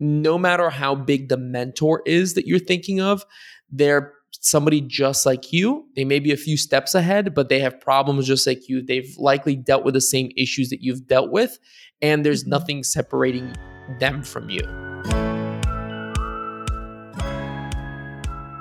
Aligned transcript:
no 0.00 0.38
matter 0.38 0.70
how 0.70 0.94
big 0.94 1.28
the 1.28 1.36
mentor 1.36 2.02
is 2.06 2.34
that 2.34 2.46
you're 2.46 2.58
thinking 2.58 3.00
of, 3.00 3.24
they're 3.70 4.14
somebody 4.40 4.80
just 4.80 5.26
like 5.26 5.52
you. 5.52 5.86
They 5.96 6.04
may 6.04 6.18
be 6.18 6.32
a 6.32 6.36
few 6.36 6.56
steps 6.56 6.94
ahead, 6.94 7.34
but 7.34 7.48
they 7.48 7.60
have 7.60 7.80
problems 7.80 8.26
just 8.26 8.46
like 8.46 8.68
you. 8.68 8.82
They've 8.82 9.12
likely 9.18 9.56
dealt 9.56 9.84
with 9.84 9.94
the 9.94 10.00
same 10.00 10.30
issues 10.36 10.70
that 10.70 10.82
you've 10.82 11.06
dealt 11.06 11.30
with, 11.30 11.58
and 12.00 12.24
there's 12.24 12.42
mm-hmm. 12.42 12.50
nothing 12.50 12.82
separating 12.84 13.54
them 13.98 14.22
from 14.22 14.50
you. 14.50 14.62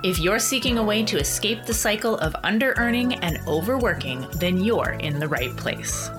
If 0.03 0.19
you're 0.19 0.39
seeking 0.39 0.77
a 0.77 0.83
way 0.83 1.03
to 1.03 1.17
escape 1.17 1.65
the 1.65 1.73
cycle 1.73 2.17
of 2.19 2.35
under 2.43 2.73
earning 2.77 3.15
and 3.15 3.39
overworking, 3.47 4.25
then 4.39 4.63
you're 4.63 4.91
in 4.99 5.19
the 5.19 5.27
right 5.27 5.55
place. 5.57 6.09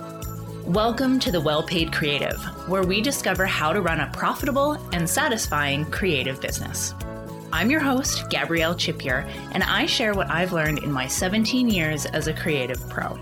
Welcome 0.69 1.19
to 1.21 1.33
the 1.33 1.41
Well 1.41 1.63
Paid 1.63 1.95
Creative, 1.95 2.39
where 2.69 2.83
we 2.83 3.01
discover 3.01 3.47
how 3.47 3.73
to 3.73 3.81
run 3.81 4.01
a 4.01 4.11
profitable 4.13 4.75
and 4.93 5.09
satisfying 5.09 5.91
creative 5.91 6.43
business. 6.43 6.95
I'm 7.51 7.71
your 7.71 7.81
host, 7.81 8.29
Gabrielle 8.29 8.75
Chipier, 8.75 9.27
and 9.53 9.63
I 9.63 9.87
share 9.87 10.13
what 10.13 10.31
I've 10.31 10.53
learned 10.53 10.81
in 10.81 10.93
my 10.93 11.07
17 11.07 11.71
years 11.71 12.05
as 12.05 12.27
a 12.27 12.35
creative 12.35 12.87
pro. 12.91 13.17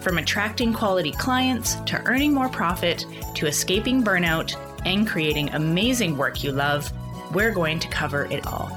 From 0.00 0.18
attracting 0.18 0.72
quality 0.72 1.12
clients 1.12 1.76
to 1.86 2.02
earning 2.04 2.34
more 2.34 2.48
profit 2.48 3.06
to 3.36 3.46
escaping 3.46 4.02
burnout 4.02 4.56
and 4.84 5.06
creating 5.06 5.50
amazing 5.50 6.16
work 6.16 6.42
you 6.42 6.50
love, 6.50 6.92
we're 7.32 7.54
going 7.54 7.78
to 7.78 7.88
cover 7.90 8.24
it 8.24 8.44
all. 8.44 8.76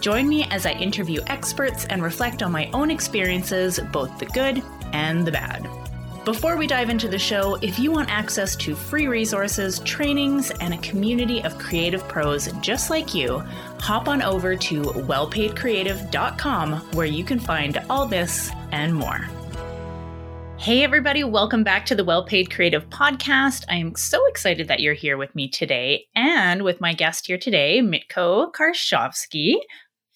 Join 0.00 0.28
me 0.28 0.48
as 0.50 0.66
I 0.66 0.72
interview 0.72 1.20
experts 1.28 1.84
and 1.84 2.02
reflect 2.02 2.42
on 2.42 2.50
my 2.50 2.68
own 2.72 2.90
experiences, 2.90 3.78
both 3.92 4.18
the 4.18 4.26
good 4.26 4.64
and 4.92 5.24
the 5.24 5.30
bad. 5.30 5.81
Before 6.24 6.56
we 6.56 6.68
dive 6.68 6.88
into 6.88 7.08
the 7.08 7.18
show, 7.18 7.56
if 7.62 7.80
you 7.80 7.90
want 7.90 8.08
access 8.08 8.54
to 8.54 8.76
free 8.76 9.08
resources, 9.08 9.80
trainings, 9.80 10.52
and 10.60 10.72
a 10.72 10.78
community 10.78 11.42
of 11.42 11.58
creative 11.58 12.06
pros 12.06 12.48
just 12.60 12.90
like 12.90 13.12
you, 13.12 13.42
hop 13.80 14.06
on 14.06 14.22
over 14.22 14.54
to 14.54 14.82
wellpaidcreative.com 14.82 16.74
where 16.92 17.06
you 17.06 17.24
can 17.24 17.40
find 17.40 17.82
all 17.90 18.06
this 18.06 18.52
and 18.70 18.94
more. 18.94 19.28
Hey, 20.58 20.84
everybody, 20.84 21.24
welcome 21.24 21.64
back 21.64 21.84
to 21.86 21.96
the 21.96 22.04
Well 22.04 22.24
Paid 22.24 22.52
Creative 22.52 22.88
Podcast. 22.88 23.64
I 23.68 23.74
am 23.74 23.96
so 23.96 24.24
excited 24.26 24.68
that 24.68 24.78
you're 24.78 24.94
here 24.94 25.16
with 25.16 25.34
me 25.34 25.48
today 25.48 26.06
and 26.14 26.62
with 26.62 26.80
my 26.80 26.94
guest 26.94 27.26
here 27.26 27.38
today, 27.38 27.80
Mitko 27.80 28.52
Karshovski. 28.52 29.56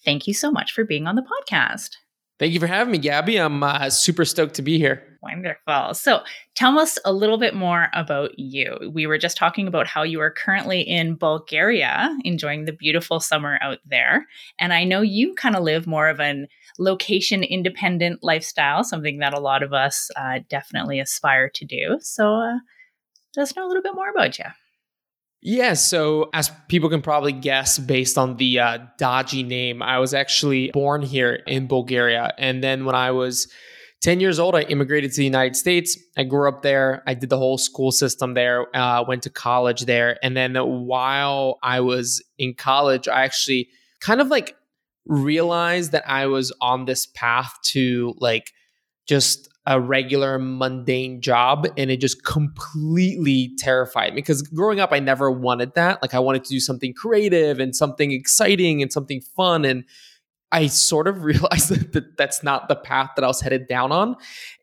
Thank 0.05 0.25
you 0.25 0.33
so 0.33 0.51
much 0.51 0.71
for 0.71 0.85
being 0.85 1.05
on 1.05 1.15
the 1.17 1.27
podcast. 1.51 1.97
Thank 2.39 2.53
you 2.53 2.59
for 2.59 2.67
having 2.67 2.91
me, 2.91 2.97
Gabby. 2.99 3.37
I'm 3.37 3.63
uh, 3.63 3.89
super 3.89 4.23
stoked 4.23 4.55
to 4.55 4.61
be 4.61 4.77
here. 4.77 5.16
Wonderful. 5.27 5.93
So, 5.93 6.21
tell 6.55 6.79
us 6.79 6.97
a 7.03 7.11
little 7.11 7.37
bit 7.37 7.53
more 7.53 7.89
about 7.93 8.39
you. 8.39 8.77
We 8.93 9.07
were 9.07 9.17
just 9.17 9.35
talking 9.35 9.67
about 9.67 9.85
how 9.85 10.03
you 10.03 10.21
are 10.21 10.31
currently 10.31 10.79
in 10.81 11.15
Bulgaria, 11.15 12.15
enjoying 12.23 12.63
the 12.63 12.71
beautiful 12.71 13.19
summer 13.19 13.59
out 13.61 13.79
there. 13.85 14.25
And 14.57 14.71
I 14.71 14.85
know 14.85 15.01
you 15.01 15.35
kind 15.35 15.57
of 15.57 15.63
live 15.63 15.85
more 15.85 16.07
of 16.07 16.21
an 16.21 16.47
location 16.79 17.43
independent 17.43 18.23
lifestyle, 18.23 18.85
something 18.85 19.19
that 19.19 19.33
a 19.33 19.39
lot 19.39 19.63
of 19.63 19.73
us 19.73 20.09
uh, 20.15 20.39
definitely 20.49 21.01
aspire 21.01 21.49
to 21.55 21.65
do. 21.65 21.97
So, 21.99 22.35
uh, 22.35 22.57
let 23.35 23.43
us 23.43 23.55
know 23.55 23.65
a 23.65 23.67
little 23.67 23.83
bit 23.83 23.95
more 23.95 24.09
about 24.09 24.39
you. 24.39 24.45
Yeah, 25.41 25.73
so 25.73 26.29
as 26.33 26.51
people 26.69 26.89
can 26.89 27.01
probably 27.01 27.33
guess 27.33 27.77
based 27.77 28.17
on 28.17 28.37
the 28.37 28.59
uh, 28.59 28.77
dodgy 28.97 29.43
name, 29.43 29.83
I 29.83 29.99
was 29.99 30.13
actually 30.13 30.71
born 30.71 31.01
here 31.01 31.33
in 31.47 31.67
Bulgaria. 31.67 32.33
And 32.37 32.63
then 32.63 32.85
when 32.85 32.95
I 32.95 33.11
was 33.11 33.47
10 34.01 34.19
years 34.19 34.39
old, 34.39 34.55
I 34.55 34.61
immigrated 34.61 35.11
to 35.11 35.17
the 35.17 35.25
United 35.25 35.55
States. 35.55 35.97
I 36.17 36.23
grew 36.23 36.47
up 36.47 36.61
there. 36.61 37.03
I 37.07 37.13
did 37.13 37.29
the 37.29 37.37
whole 37.37 37.57
school 37.57 37.91
system 37.91 38.35
there, 38.35 38.73
uh, 38.75 39.03
went 39.07 39.23
to 39.23 39.29
college 39.29 39.85
there. 39.85 40.17
And 40.21 40.37
then 40.37 40.55
while 40.55 41.57
I 41.63 41.81
was 41.81 42.23
in 42.37 42.53
college, 42.53 43.07
I 43.07 43.23
actually 43.23 43.69
kind 43.99 44.21
of 44.21 44.27
like 44.27 44.55
realized 45.05 45.93
that 45.93 46.07
I 46.07 46.27
was 46.27 46.53
on 46.61 46.85
this 46.85 47.07
path 47.07 47.57
to 47.63 48.13
like 48.19 48.51
just 49.07 49.49
a 49.65 49.81
regular 49.81 50.39
mundane 50.39 51.19
job 51.21 51.67
and 51.77 51.91
it 51.91 51.97
just 51.97 52.23
completely 52.23 53.51
terrified 53.57 54.13
me 54.13 54.21
because 54.21 54.41
growing 54.41 54.79
up 54.79 54.93
I 54.93 54.99
never 54.99 55.29
wanted 55.29 55.75
that 55.75 56.01
like 56.01 56.13
I 56.13 56.19
wanted 56.19 56.45
to 56.45 56.49
do 56.49 56.61
something 56.61 56.93
creative 56.93 57.59
and 57.59 57.75
something 57.75 58.13
exciting 58.13 58.81
and 58.81 58.93
something 58.93 59.19
fun 59.19 59.65
and 59.65 59.83
I 60.51 60.67
sort 60.67 61.07
of 61.07 61.23
realized 61.23 61.69
that, 61.69 61.93
that 61.93 62.17
that's 62.17 62.43
not 62.43 62.67
the 62.67 62.75
path 62.75 63.11
that 63.15 63.23
I 63.23 63.27
was 63.27 63.41
headed 63.41 63.67
down 63.67 63.91
on. 63.91 64.15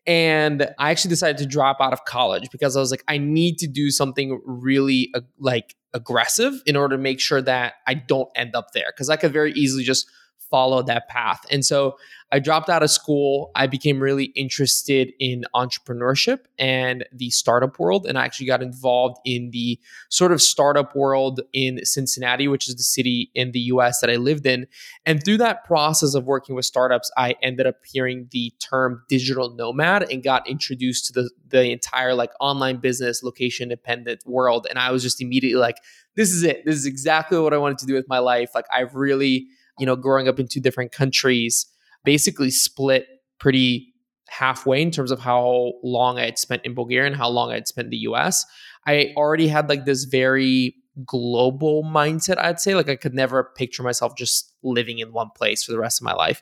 And 0.07 0.69
I 0.77 0.91
actually 0.91 1.09
decided 1.09 1.37
to 1.37 1.45
drop 1.45 1.77
out 1.79 1.93
of 1.93 2.05
college 2.05 2.49
because 2.51 2.75
I 2.75 2.79
was 2.79 2.91
like 2.91 3.03
I 3.07 3.17
need 3.17 3.57
to 3.59 3.67
do 3.67 3.89
something 3.91 4.41
really 4.45 5.09
uh, 5.13 5.21
like 5.39 5.75
aggressive 5.93 6.53
in 6.65 6.75
order 6.75 6.95
to 6.95 7.01
make 7.01 7.19
sure 7.19 7.41
that 7.41 7.75
I 7.87 7.93
don't 7.95 8.29
end 8.35 8.55
up 8.55 8.71
there. 8.71 8.87
Because 8.87 9.09
I 9.09 9.15
could 9.15 9.33
very 9.33 9.53
easily 9.53 9.83
just 9.83 10.09
follow 10.49 10.81
that 10.83 11.07
path. 11.07 11.45
And 11.49 11.65
so 11.65 11.97
I 12.31 12.39
dropped 12.39 12.69
out 12.69 12.83
of 12.83 12.89
school. 12.89 13.51
I 13.55 13.67
became 13.67 13.99
really 13.99 14.25
interested 14.35 15.13
in 15.19 15.45
entrepreneurship 15.53 16.39
and 16.57 17.05
the 17.13 17.29
startup 17.29 17.79
world. 17.79 18.05
And 18.07 18.17
I 18.17 18.25
actually 18.25 18.47
got 18.47 18.63
involved 18.63 19.17
in 19.25 19.51
the 19.51 19.79
sort 20.09 20.31
of 20.31 20.41
startup 20.41 20.95
world 20.95 21.41
in 21.53 21.79
Cincinnati, 21.85 22.47
which 22.47 22.67
is 22.67 22.75
the 22.75 22.83
city 22.83 23.31
in 23.35 23.51
the 23.51 23.59
US 23.59 24.01
that 24.01 24.09
I 24.09 24.15
lived 24.15 24.45
in. 24.45 24.65
And 25.05 25.23
through 25.23 25.37
that 25.37 25.63
process 25.65 26.15
of 26.15 26.25
working 26.25 26.55
with 26.55 26.65
startups, 26.65 27.11
I 27.15 27.35
ended 27.41 27.67
up 27.67 27.77
hearing 27.85 28.27
the 28.31 28.51
term 28.59 29.03
digital 29.07 29.51
nomad 29.51 30.11
and 30.11 30.23
got 30.23 30.49
introduced 30.49 31.05
to 31.07 31.13
the, 31.13 31.29
the 31.49 31.71
entire 31.71 32.15
like 32.15 32.31
online 32.39 32.77
business, 32.77 33.23
location 33.23 33.69
dependent 33.69 34.25
world. 34.25 34.65
And 34.69 34.79
I 34.79 34.91
was 34.91 35.03
just 35.03 35.21
immediately 35.21 35.61
like, 35.61 35.77
this 36.15 36.31
is 36.31 36.43
it. 36.43 36.65
This 36.65 36.75
is 36.75 36.85
exactly 36.85 37.37
what 37.39 37.53
I 37.53 37.57
wanted 37.57 37.77
to 37.79 37.85
do 37.85 37.93
with 37.93 38.07
my 38.09 38.19
life. 38.19 38.51
Like, 38.55 38.65
I've 38.73 38.95
really 38.95 39.47
you 39.79 39.85
know, 39.85 39.95
growing 39.95 40.27
up 40.27 40.39
in 40.39 40.47
two 40.47 40.59
different 40.59 40.91
countries, 40.91 41.65
basically 42.03 42.51
split 42.51 43.07
pretty 43.39 43.93
halfway 44.27 44.81
in 44.81 44.91
terms 44.91 45.11
of 45.11 45.19
how 45.19 45.73
long 45.83 46.17
I 46.17 46.25
had 46.25 46.37
spent 46.37 46.65
in 46.65 46.73
Bulgaria 46.73 47.07
and 47.07 47.15
how 47.15 47.29
long 47.29 47.51
I 47.51 47.55
had 47.55 47.67
spent 47.67 47.85
in 47.85 47.91
the 47.91 47.97
US. 48.09 48.45
I 48.87 49.13
already 49.15 49.47
had 49.47 49.69
like 49.69 49.85
this 49.85 50.05
very 50.05 50.75
global 51.05 51.83
mindset, 51.83 52.37
I'd 52.37 52.59
say. 52.59 52.73
Like 52.75 52.89
I 52.89 52.95
could 52.95 53.13
never 53.13 53.51
picture 53.55 53.83
myself 53.83 54.15
just 54.15 54.53
living 54.63 54.99
in 54.99 55.11
one 55.11 55.29
place 55.35 55.63
for 55.63 55.71
the 55.71 55.79
rest 55.79 55.99
of 55.99 56.05
my 56.05 56.13
life. 56.13 56.41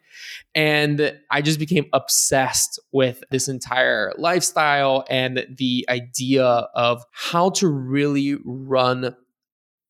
And 0.54 1.18
I 1.32 1.42
just 1.42 1.60
became 1.60 1.86
obsessed 1.94 2.80
with 2.92 3.24
this 3.32 3.48
entire 3.48 4.14
lifestyle 4.18 5.06
and 5.10 5.46
the 5.58 5.86
idea 5.90 6.46
of 6.46 7.04
how 7.12 7.50
to 7.52 7.68
really 7.68 8.38
run 8.46 9.16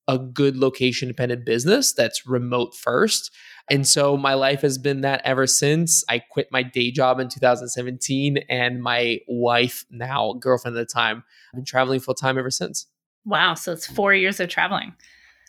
a 0.07 0.17
good 0.17 0.57
location 0.57 1.07
dependent 1.07 1.45
business 1.45 1.93
that's 1.93 2.27
remote 2.27 2.75
first. 2.75 3.31
And 3.69 3.87
so 3.87 4.17
my 4.17 4.33
life 4.33 4.61
has 4.61 4.77
been 4.77 5.01
that 5.01 5.21
ever 5.23 5.47
since. 5.47 6.03
I 6.09 6.19
quit 6.19 6.49
my 6.51 6.63
day 6.63 6.91
job 6.91 7.19
in 7.19 7.29
2017 7.29 8.39
and 8.49 8.81
my 8.83 9.19
wife, 9.27 9.85
now 9.89 10.33
girlfriend 10.33 10.77
at 10.77 10.87
the 10.87 10.93
time, 10.93 11.23
I've 11.53 11.57
been 11.57 11.65
traveling 11.65 11.99
full 11.99 12.15
time 12.15 12.37
ever 12.37 12.51
since. 12.51 12.87
Wow. 13.25 13.53
So 13.53 13.71
it's 13.71 13.87
four 13.87 14.13
years 14.13 14.39
of 14.39 14.49
traveling. 14.49 14.93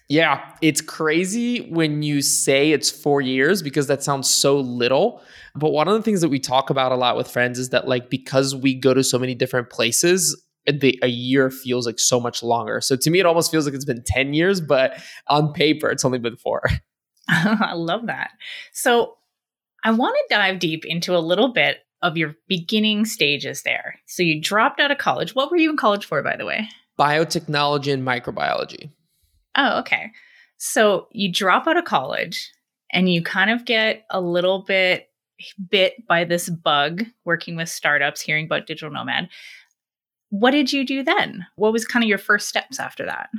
Yeah, 0.08 0.44
it's 0.60 0.82
crazy 0.82 1.70
when 1.70 2.02
you 2.02 2.20
say 2.20 2.72
it's 2.72 2.90
four 2.90 3.22
years 3.22 3.62
because 3.62 3.86
that 3.86 4.02
sounds 4.02 4.28
so 4.28 4.60
little. 4.60 5.22
But 5.54 5.70
one 5.70 5.88
of 5.88 5.94
the 5.94 6.02
things 6.02 6.20
that 6.20 6.28
we 6.28 6.38
talk 6.38 6.68
about 6.68 6.92
a 6.92 6.96
lot 6.96 7.16
with 7.16 7.30
friends 7.30 7.58
is 7.58 7.70
that, 7.70 7.88
like, 7.88 8.10
because 8.10 8.54
we 8.54 8.74
go 8.74 8.92
to 8.92 9.02
so 9.02 9.18
many 9.18 9.34
different 9.34 9.70
places, 9.70 10.43
the, 10.66 10.98
a 11.02 11.08
year 11.08 11.50
feels 11.50 11.86
like 11.86 11.98
so 11.98 12.20
much 12.20 12.42
longer. 12.42 12.80
So 12.80 12.96
to 12.96 13.10
me, 13.10 13.20
it 13.20 13.26
almost 13.26 13.50
feels 13.50 13.66
like 13.66 13.74
it's 13.74 13.84
been 13.84 14.02
10 14.04 14.34
years, 14.34 14.60
but 14.60 15.00
on 15.28 15.52
paper, 15.52 15.90
it's 15.90 16.04
only 16.04 16.18
been 16.18 16.36
four. 16.36 16.62
I 17.28 17.72
love 17.74 18.06
that. 18.06 18.30
So 18.72 19.16
I 19.82 19.90
want 19.90 20.16
to 20.16 20.34
dive 20.34 20.58
deep 20.58 20.84
into 20.84 21.16
a 21.16 21.18
little 21.20 21.52
bit 21.52 21.78
of 22.02 22.16
your 22.16 22.36
beginning 22.48 23.06
stages 23.06 23.62
there. 23.62 23.98
So 24.06 24.22
you 24.22 24.40
dropped 24.40 24.78
out 24.78 24.90
of 24.90 24.98
college. 24.98 25.34
What 25.34 25.50
were 25.50 25.56
you 25.56 25.70
in 25.70 25.76
college 25.76 26.04
for, 26.04 26.22
by 26.22 26.36
the 26.36 26.44
way? 26.44 26.68
Biotechnology 26.98 27.92
and 27.92 28.06
microbiology. 28.06 28.90
Oh, 29.56 29.78
okay. 29.80 30.10
So 30.58 31.08
you 31.12 31.32
drop 31.32 31.66
out 31.66 31.78
of 31.78 31.84
college 31.84 32.52
and 32.92 33.10
you 33.10 33.22
kind 33.22 33.50
of 33.50 33.64
get 33.64 34.04
a 34.10 34.20
little 34.20 34.62
bit 34.62 35.08
bit 35.68 36.06
by 36.06 36.24
this 36.24 36.48
bug 36.48 37.04
working 37.24 37.56
with 37.56 37.68
startups, 37.68 38.20
hearing 38.20 38.46
about 38.46 38.66
digital 38.66 38.92
nomad. 38.92 39.28
What 40.40 40.50
did 40.50 40.72
you 40.72 40.84
do 40.84 41.04
then? 41.04 41.46
What 41.54 41.72
was 41.72 41.84
kind 41.84 42.02
of 42.02 42.08
your 42.08 42.18
first 42.18 42.48
steps 42.48 42.80
after 42.80 43.06
that? 43.06 43.30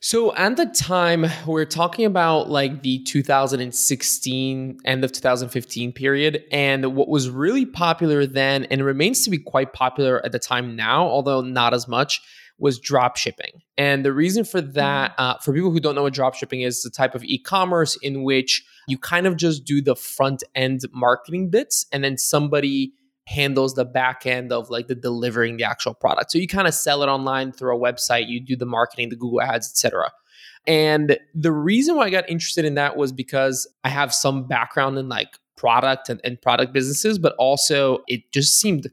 So 0.00 0.34
at 0.34 0.58
the 0.58 0.66
time, 0.66 1.24
we're 1.46 1.64
talking 1.64 2.04
about 2.04 2.50
like 2.50 2.82
the 2.82 3.02
2016, 3.04 4.78
end 4.84 5.04
of 5.04 5.12
2015 5.12 5.92
period. 5.92 6.44
And 6.52 6.94
what 6.94 7.08
was 7.08 7.30
really 7.30 7.64
popular 7.64 8.26
then, 8.26 8.64
and 8.64 8.84
remains 8.84 9.24
to 9.24 9.30
be 9.30 9.38
quite 9.38 9.72
popular 9.72 10.22
at 10.26 10.32
the 10.32 10.38
time 10.38 10.76
now, 10.76 11.06
although 11.06 11.40
not 11.40 11.72
as 11.72 11.88
much, 11.88 12.20
was 12.58 12.78
drop 12.78 13.16
shipping. 13.16 13.62
And 13.78 14.04
the 14.04 14.12
reason 14.12 14.44
for 14.44 14.60
that, 14.60 15.12
mm-hmm. 15.12 15.22
uh, 15.22 15.38
for 15.38 15.54
people 15.54 15.70
who 15.70 15.80
don't 15.80 15.94
know 15.94 16.02
what 16.02 16.12
drop 16.12 16.34
shipping 16.34 16.60
is, 16.60 16.82
the 16.82 16.90
type 16.90 17.14
of 17.14 17.24
e 17.24 17.38
commerce 17.38 17.96
in 18.02 18.24
which 18.24 18.62
you 18.88 18.98
kind 18.98 19.26
of 19.26 19.38
just 19.38 19.64
do 19.64 19.80
the 19.80 19.96
front 19.96 20.42
end 20.54 20.82
marketing 20.92 21.48
bits 21.48 21.86
and 21.92 22.04
then 22.04 22.18
somebody 22.18 22.92
handles 23.26 23.74
the 23.74 23.84
back 23.84 24.26
end 24.26 24.52
of 24.52 24.70
like 24.70 24.88
the 24.88 24.94
delivering 24.94 25.56
the 25.56 25.64
actual 25.64 25.94
product. 25.94 26.32
So 26.32 26.38
you 26.38 26.48
kind 26.48 26.66
of 26.66 26.74
sell 26.74 27.02
it 27.02 27.06
online 27.06 27.52
through 27.52 27.76
a 27.76 27.80
website, 27.80 28.28
you 28.28 28.40
do 28.40 28.56
the 28.56 28.66
marketing, 28.66 29.10
the 29.10 29.16
Google 29.16 29.40
ads, 29.40 29.68
etc. 29.70 30.10
And 30.66 31.18
the 31.34 31.52
reason 31.52 31.96
why 31.96 32.04
I 32.04 32.10
got 32.10 32.28
interested 32.28 32.64
in 32.64 32.74
that 32.74 32.96
was 32.96 33.12
because 33.12 33.66
I 33.84 33.88
have 33.88 34.12
some 34.14 34.46
background 34.46 34.98
in 34.98 35.08
like 35.08 35.38
product 35.56 36.08
and, 36.08 36.20
and 36.24 36.40
product 36.40 36.72
businesses, 36.72 37.18
but 37.18 37.34
also 37.38 38.00
it 38.08 38.30
just 38.32 38.58
seemed 38.58 38.88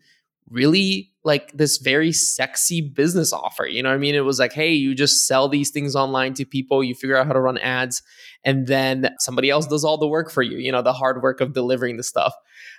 really 0.49 1.08
like 1.23 1.51
this 1.51 1.77
very 1.77 2.11
sexy 2.11 2.81
business 2.81 3.33
offer. 3.33 3.65
You 3.65 3.83
know 3.83 3.89
what 3.89 3.95
I 3.95 3.99
mean? 3.99 4.15
It 4.15 4.21
was 4.21 4.39
like, 4.39 4.53
hey, 4.53 4.71
you 4.71 4.95
just 4.95 5.27
sell 5.27 5.49
these 5.49 5.69
things 5.69 5.95
online 5.95 6.33
to 6.35 6.45
people, 6.45 6.83
you 6.83 6.95
figure 6.95 7.17
out 7.17 7.27
how 7.27 7.33
to 7.33 7.41
run 7.41 7.57
ads, 7.57 8.01
and 8.43 8.67
then 8.67 9.13
somebody 9.19 9.49
else 9.49 9.67
does 9.67 9.83
all 9.83 9.97
the 9.97 10.07
work 10.07 10.31
for 10.31 10.41
you, 10.41 10.57
you 10.57 10.71
know, 10.71 10.81
the 10.81 10.93
hard 10.93 11.21
work 11.21 11.41
of 11.41 11.53
delivering 11.53 11.97
the 11.97 12.03
stuff. 12.03 12.33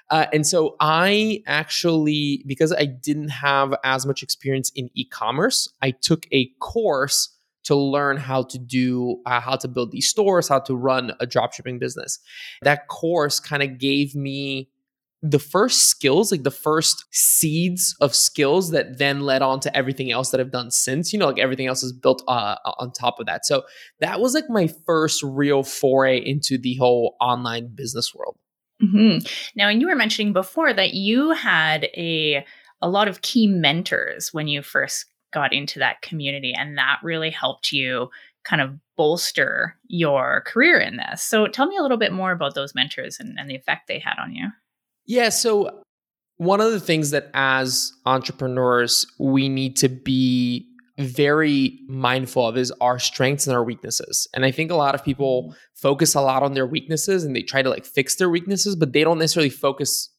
Uh, 0.08 0.26
and 0.32 0.46
so 0.46 0.76
I 0.80 1.42
actually, 1.46 2.42
because 2.46 2.72
I 2.72 2.86
didn't 2.86 3.28
have 3.28 3.74
as 3.84 4.06
much 4.06 4.22
experience 4.22 4.72
in 4.74 4.90
e 4.94 5.04
commerce, 5.04 5.68
I 5.82 5.90
took 5.90 6.26
a 6.32 6.46
course 6.60 7.36
to 7.62 7.76
learn 7.76 8.16
how 8.16 8.42
to 8.42 8.58
do 8.58 9.20
uh, 9.26 9.40
how 9.40 9.54
to 9.54 9.68
build 9.68 9.92
these 9.92 10.08
stores 10.08 10.48
how 10.48 10.58
to 10.58 10.74
run 10.74 11.12
a 11.20 11.26
dropshipping 11.26 11.78
business 11.78 12.18
that 12.62 12.88
course 12.88 13.38
kind 13.38 13.62
of 13.62 13.78
gave 13.78 14.14
me 14.14 14.70
the 15.22 15.38
first 15.38 15.90
skills, 15.90 16.32
like 16.32 16.44
the 16.44 16.50
first 16.50 17.04
seeds 17.10 17.94
of 18.00 18.14
skills 18.14 18.70
that 18.70 18.98
then 18.98 19.20
led 19.20 19.42
on 19.42 19.60
to 19.60 19.76
everything 19.76 20.10
else 20.10 20.30
that 20.30 20.40
I've 20.40 20.50
done 20.50 20.70
since, 20.70 21.12
you 21.12 21.18
know, 21.18 21.26
like 21.26 21.38
everything 21.38 21.66
else 21.66 21.82
is 21.82 21.92
built 21.92 22.22
uh, 22.26 22.56
on 22.78 22.92
top 22.92 23.20
of 23.20 23.26
that. 23.26 23.44
So 23.44 23.64
that 24.00 24.20
was 24.20 24.34
like 24.34 24.48
my 24.48 24.66
first 24.86 25.22
real 25.22 25.62
foray 25.62 26.18
into 26.18 26.56
the 26.56 26.76
whole 26.76 27.16
online 27.20 27.68
business 27.74 28.14
world. 28.14 28.38
Mm-hmm. 28.82 29.26
Now, 29.56 29.68
and 29.68 29.80
you 29.80 29.88
were 29.88 29.94
mentioning 29.94 30.32
before 30.32 30.72
that 30.72 30.94
you 30.94 31.32
had 31.32 31.84
a 31.96 32.44
a 32.82 32.88
lot 32.88 33.08
of 33.08 33.20
key 33.20 33.46
mentors 33.46 34.32
when 34.32 34.48
you 34.48 34.62
first 34.62 35.04
got 35.34 35.52
into 35.52 35.78
that 35.78 36.00
community, 36.00 36.54
and 36.56 36.78
that 36.78 36.98
really 37.02 37.28
helped 37.28 37.72
you 37.72 38.08
kind 38.42 38.62
of 38.62 38.74
bolster 38.96 39.76
your 39.86 40.42
career 40.46 40.78
in 40.78 40.96
this. 40.96 41.22
So, 41.22 41.46
tell 41.46 41.66
me 41.66 41.76
a 41.76 41.82
little 41.82 41.98
bit 41.98 42.12
more 42.12 42.32
about 42.32 42.54
those 42.54 42.74
mentors 42.74 43.18
and, 43.20 43.38
and 43.38 43.50
the 43.50 43.54
effect 43.54 43.86
they 43.86 43.98
had 43.98 44.14
on 44.18 44.34
you. 44.34 44.48
Yeah. 45.06 45.28
So, 45.30 45.82
one 46.36 46.60
of 46.60 46.72
the 46.72 46.80
things 46.80 47.10
that 47.10 47.30
as 47.34 47.92
entrepreneurs, 48.06 49.06
we 49.18 49.48
need 49.48 49.76
to 49.76 49.90
be 49.90 50.66
very 50.98 51.80
mindful 51.88 52.46
of 52.46 52.56
is 52.56 52.72
our 52.80 52.98
strengths 52.98 53.46
and 53.46 53.54
our 53.54 53.64
weaknesses. 53.64 54.28
And 54.34 54.44
I 54.44 54.50
think 54.50 54.70
a 54.70 54.76
lot 54.76 54.94
of 54.94 55.04
people 55.04 55.44
mm-hmm. 55.44 55.54
focus 55.74 56.14
a 56.14 56.20
lot 56.20 56.42
on 56.42 56.54
their 56.54 56.66
weaknesses 56.66 57.24
and 57.24 57.34
they 57.34 57.42
try 57.42 57.62
to 57.62 57.70
like 57.70 57.84
fix 57.84 58.16
their 58.16 58.30
weaknesses, 58.30 58.76
but 58.76 58.92
they 58.92 59.04
don't 59.04 59.18
necessarily 59.18 59.50
focus 59.50 60.10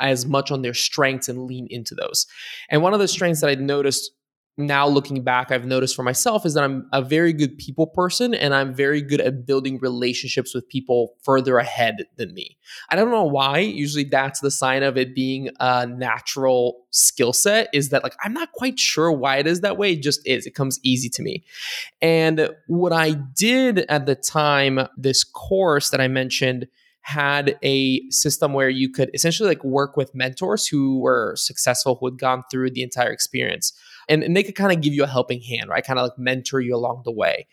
as 0.00 0.26
much 0.26 0.50
on 0.50 0.62
their 0.62 0.74
strengths 0.74 1.28
and 1.28 1.44
lean 1.44 1.66
into 1.70 1.94
those. 1.94 2.26
And 2.70 2.82
one 2.82 2.94
of 2.94 3.00
the 3.00 3.08
strengths 3.08 3.40
that 3.40 3.50
I 3.50 3.54
noticed 3.54 4.10
now 4.58 4.86
looking 4.86 5.22
back 5.22 5.50
i've 5.50 5.64
noticed 5.64 5.94
for 5.94 6.02
myself 6.02 6.44
is 6.44 6.54
that 6.54 6.64
i'm 6.64 6.88
a 6.92 7.00
very 7.00 7.32
good 7.32 7.56
people 7.58 7.86
person 7.86 8.34
and 8.34 8.54
i'm 8.54 8.74
very 8.74 9.00
good 9.00 9.20
at 9.20 9.46
building 9.46 9.78
relationships 9.78 10.54
with 10.54 10.68
people 10.68 11.14
further 11.22 11.58
ahead 11.58 12.06
than 12.16 12.34
me. 12.34 12.56
I 12.90 12.96
don't 12.96 13.10
know 13.10 13.24
why. 13.24 13.58
Usually 13.58 14.04
that's 14.04 14.40
the 14.40 14.50
sign 14.50 14.82
of 14.82 14.96
it 14.96 15.14
being 15.14 15.50
a 15.60 15.86
natural 15.86 16.84
skill 16.90 17.32
set 17.32 17.68
is 17.72 17.90
that 17.90 18.02
like 18.02 18.14
i'm 18.24 18.32
not 18.32 18.52
quite 18.52 18.78
sure 18.78 19.12
why 19.12 19.36
it 19.36 19.46
is 19.46 19.60
that 19.60 19.78
way. 19.78 19.92
It 19.92 20.02
just 20.02 20.26
is. 20.26 20.46
It 20.46 20.54
comes 20.54 20.80
easy 20.82 21.08
to 21.10 21.22
me. 21.22 21.44
And 22.02 22.50
what 22.66 22.92
i 22.92 23.12
did 23.12 23.80
at 23.88 24.06
the 24.06 24.14
time 24.14 24.80
this 24.96 25.24
course 25.24 25.90
that 25.90 26.00
i 26.00 26.08
mentioned 26.08 26.66
had 27.02 27.58
a 27.62 28.02
system 28.10 28.52
where 28.52 28.68
you 28.68 28.90
could 28.90 29.10
essentially 29.14 29.48
like 29.48 29.64
work 29.64 29.96
with 29.96 30.14
mentors 30.14 30.66
who 30.66 31.00
were 31.00 31.32
successful 31.36 31.94
who 31.94 32.06
had 32.06 32.18
gone 32.18 32.42
through 32.50 32.70
the 32.70 32.82
entire 32.82 33.10
experience 33.10 33.72
and, 34.08 34.22
and 34.22 34.36
they 34.36 34.42
could 34.42 34.54
kind 34.54 34.72
of 34.72 34.80
give 34.80 34.94
you 34.94 35.04
a 35.04 35.08
helping 35.08 35.40
hand, 35.40 35.68
right? 35.68 35.84
Kind 35.84 35.98
of 35.98 36.04
like 36.04 36.18
mentor 36.18 36.60
you 36.60 36.74
along 36.74 37.02
the 37.04 37.12
way. 37.12 37.46